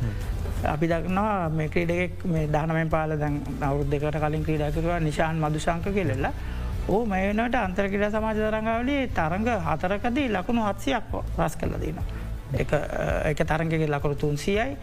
අපි 0.66 0.86
දක්නවා 0.86 1.48
මේ 1.50 1.68
ක්‍රීඩෙක් 1.68 2.24
මේ 2.26 2.46
දානමෙන් 2.48 2.90
පාල 2.90 3.16
දැන් 3.18 3.36
අවුද් 3.62 3.90
දෙකට 3.90 4.18
කලින් 4.18 4.44
ක්‍රීඩාකරවා 4.44 5.00
නිශාන් 5.00 5.36
මදුශංක 5.38 5.86
කෙලෙල්ලා 5.94 6.32
ඕ 6.88 7.04
මේනට 7.06 7.54
අන්තර්කිට 7.56 8.04
සමාජ 8.10 8.36
තරංගාවලේ 8.38 9.02
තරඟ 9.10 9.48
හතරකදී 9.66 10.28
ලකුණු 10.30 10.62
හත්සියක් 10.68 11.14
රස් 11.38 11.56
කල්ල 11.56 11.76
දනවා. 11.76 12.04
එක 13.24 13.40
තරගගේ 13.44 13.88
ලකුණු 13.88 14.16
තුන්සියයි 14.16 14.76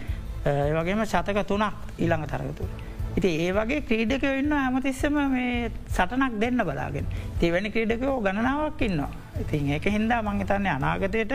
ඒවගේම 0.45 1.05
ශතක 1.05 1.45
තුනක් 1.45 1.73
ඊළඟ 1.97 2.25
තරගතුර. 2.25 2.69
ඉති 3.17 3.29
ඒ 3.45 3.51
වගේ 3.51 3.81
ක්‍රීඩක 3.81 4.23
ඉන්න 4.31 4.51
ඇමතිස්සම 4.53 5.15
මේ 5.27 5.71
සටනක් 5.89 6.39
දෙන්න 6.39 6.63
බලාගෙන 6.63 7.07
තිවැනි 7.39 7.71
ක්‍රීඩකයෝ 7.71 8.21
ගණනාවක් 8.21 8.81
ඉන්නවා. 8.81 9.09
ඉතින් 9.43 9.71
ඒක 9.77 9.85
හින්දා 9.97 10.21
මංහිතන්නේ 10.27 10.73
අනාගතයට 10.77 11.33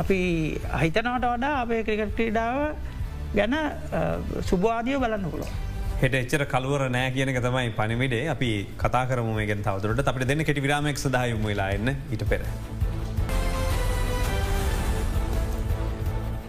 අපි 0.00 0.18
අහිතනවට 0.78 1.26
වඩා 1.34 1.54
අපේ 1.62 1.82
ක්‍රිකට 1.88 2.14
ක්‍රීඩාව 2.18 2.58
ගැන 3.38 3.54
සුභවාදියෝ 4.50 5.00
බලන්න 5.04 5.30
පුලො. 5.34 5.46
හෙට 6.02 6.14
එච්චර 6.22 6.44
කලුවර 6.54 6.88
නෑ 6.96 7.10
කියන 7.14 7.34
තමයි 7.46 7.70
පනිවිඩේ 7.78 8.24
අපි 8.34 8.50
කතා 8.82 9.04
කරමගෙන් 9.12 9.62
තවතුරට 9.68 10.10
අපට 10.12 10.28
දෙන්න 10.32 10.44
කෙටි 10.50 10.66
විරාමක් 10.66 11.00
සදායුම 11.04 11.48
වෙලා 11.52 11.70
එන්න 11.78 11.96
ඉට 12.16 12.28
පෙර. 12.32 12.44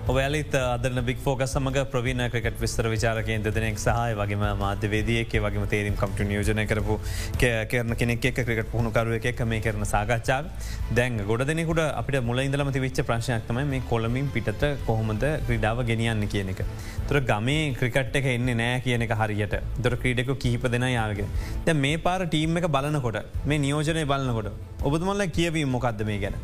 ඔවැලිත් 0.08 0.54
අදන 0.54 1.00
බික් 1.06 1.26
ෝක 1.28 1.42
සමග 1.46 1.84
ප්‍රවීණ 1.92 2.24
ක්‍රකට 2.32 2.60
විස්තර 2.62 2.88
විචාරකයෙන් 2.90 3.44
දෙනෙක් 3.44 3.78
සහය 3.78 4.14
වගේම 4.20 4.44
මාධ්‍යවේදියක 4.62 5.34
වගේම 5.46 5.66
තේරීම් 5.74 5.96
කම්ට 5.96 6.28
නියෝජනය 6.30 6.66
කරපු 6.72 6.96
කරන 7.40 7.96
කෙනෙක් 7.96 8.22
ක්‍රිකට 8.22 8.72
පුහුණුකරුව 8.72 9.28
එක 9.32 9.42
මේ 9.46 9.62
කරන 9.62 9.86
සාකච්ඡාව 9.86 10.50
දැන් 10.92 11.20
ගොඩ 11.28 11.46
දෙනෙකුට 11.50 11.82
අපිට 11.82 12.24
මුල 12.24 12.40
ඉඳලම 12.40 12.72
විච්ච 12.86 13.02
ප්‍රශ්නයක්තම 13.10 13.60
මේ 13.74 13.84
කොළමින් 13.90 14.30
පිටත 14.30 14.66
කොහොමද 14.88 15.26
ක්‍රඩාව 15.48 15.84
ගෙනියන්න 15.86 16.28
කියන 16.28 16.50
එක. 16.54 16.64
තුර 17.10 17.22
ගමේ 17.22 17.76
ක්‍රිකට් 17.82 18.16
එක 18.22 18.30
එන්නේ 18.36 18.58
නෑ 18.62 18.80
කියන 18.86 19.06
එක 19.08 19.14
හරියට 19.22 19.58
දොර 19.84 19.98
ක්‍රීඩක 19.98 20.34
කීප 20.46 20.66
දෙෙන 20.72 20.88
යාගේ. 20.90 21.28
දැ 21.66 21.74
මේ 21.76 21.98
පාර 21.98 22.26
ටීම් 22.26 22.58
එක 22.58 22.70
බලනකොට 22.78 23.22
මේ 23.46 23.62
නියෝජනය 23.68 24.06
බලන්නකොට 24.06 24.50
ඔබතුමල්ල 24.84 25.28
කියවීම 25.38 25.70
මොකක්ද 25.70 26.04
මේ 26.10 26.20
ගැන. 26.26 26.40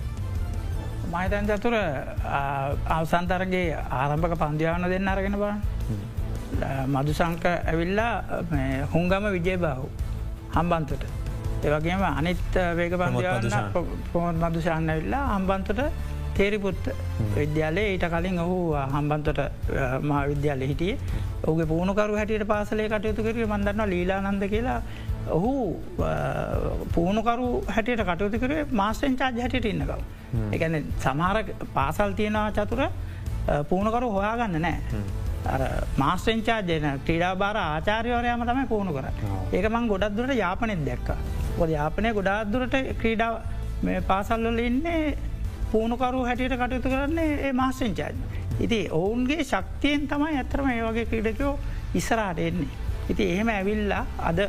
මහිතන් 1.15 1.45
චතුර 1.49 1.75
අවසන්තරගේ 2.89 3.67
ආරම්භක 3.93 4.36
පන්දියාවන 4.38 4.88
දෙන්න 4.89 5.08
අරගෙන 5.08 5.38
බා 5.38 5.56
මදුසංක 6.88 7.45
ඇවිල්ලා 7.45 8.13
හුංගම 8.93 9.30
විජය 9.36 9.56
බාහු 9.58 9.88
හම්බන්තට 10.56 11.06
ඒවගේම 11.63 12.04
අනිත් 12.10 12.60
වේග 12.73 12.93
පන්දියාවන්න 12.95 13.71
පොහොත් 14.12 14.43
මදුශාන්න 14.43 14.89
ඇවිල්ලා 14.89 15.23
හම්බන්තට 15.30 15.82
තේරිපුත් 16.36 16.89
විද්‍යාලේ 17.36 17.88
ඊට 17.91 18.06
කලින් 18.08 18.39
ඔහු 18.39 18.58
හම්බන්තොට 18.93 19.39
මා 20.01 20.23
විද්‍යාල 20.28 20.62
හිටිය. 20.62 20.93
ඔගේ 21.43 21.65
පුුණුකරු 21.65 22.17
හැටියට 22.17 22.47
පාසලේ 22.47 22.88
කටයුතු 22.89 23.23
කර 23.23 23.38
මන්දන්න 23.47 23.89
ලීලානන්ද 23.89 24.43
කියලා 24.49 24.80
ඔහු 25.30 25.82
පුහුණුකරු 26.94 27.64
හැටියට 27.68 28.04
කටයුතු 28.04 28.40
කරේ 28.40 28.66
මාස්ටෙන් 28.72 29.18
චාජ් 29.18 29.42
හැටියට 29.42 29.66
ඉන්නකව. 29.66 29.92
එකන 30.52 30.76
සමහර 31.00 31.38
පාසල් 31.74 32.14
තියෙනවා 32.14 32.52
චතුර 32.52 32.82
පුහුණුකරු 33.70 34.10
හොයාගන්න 34.12 34.62
නෑ. 34.62 34.80
මාස්ටෙන්චාර්ජයන 35.98 36.86
ක්‍රීඩා 37.06 37.36
බාර 37.36 37.58
ආචාරයවරයම 37.58 38.46
තමයි 38.46 38.66
පුහුණු 38.68 38.94
කර. 38.94 39.08
ඒක 39.54 39.70
මං 39.70 39.88
ගොඩක් 39.88 40.16
දුරට 40.18 40.36
යාපනෙත් 40.36 40.86
දැක්ක. 40.86 41.10
ොද 41.60 41.70
යාපනය 41.70 42.14
ගොඩාක් 42.14 42.52
දුරට 42.52 42.76
ක්‍රීඩා 43.02 43.42
පාසල්ලල 44.08 44.60
ඉන්නේ 44.60 45.18
පුහුණුකරු 45.72 46.26
හැටියට 46.26 46.56
කටයුතු 46.56 46.90
කරන්නේ 46.90 47.32
ඒ 47.48 47.54
මාස්ටෙන්චාර්ජ. 47.54 48.18
ඉති 48.60 48.80
ඔවුන්ගේ 48.92 49.44
ශක්තියෙන් 49.44 50.08
තමයි 50.08 50.38
ඇතරම 50.38 50.70
ඒ 50.70 50.82
වගේ 50.84 51.06
ක්‍රීඩකයෝ 51.06 51.60
ඉස්සරාට 51.94 52.40
එන්නේ. 52.40 52.72
ඉති 53.10 53.24
එහෙම 53.34 53.50
ඇවිල්ලා 53.50 54.06
අද 54.20 54.40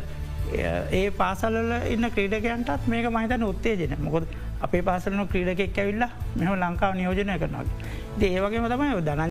ඒ 0.54 1.10
පාසල්ල 1.12 1.56
ඉන්න 1.90 2.10
ක්‍රීඩකයන්ටත් 2.10 2.88
මේක 2.88 3.06
මහිතන 3.10 3.44
උත්තේජන 3.44 3.96
මොකොද 3.98 4.26
අපේ 4.60 4.82
පාසලන 4.82 5.26
ක්‍රීඩකෙක් 5.26 5.78
ඇවිල්ලා 5.78 6.10
මෙම 6.36 6.52
ලංකාව 6.54 6.94
නියෝජනය 6.94 7.38
කරනවා. 7.38 7.64
ඒවගේම 8.20 8.68
තමයි 8.68 9.02
දන 9.02 9.22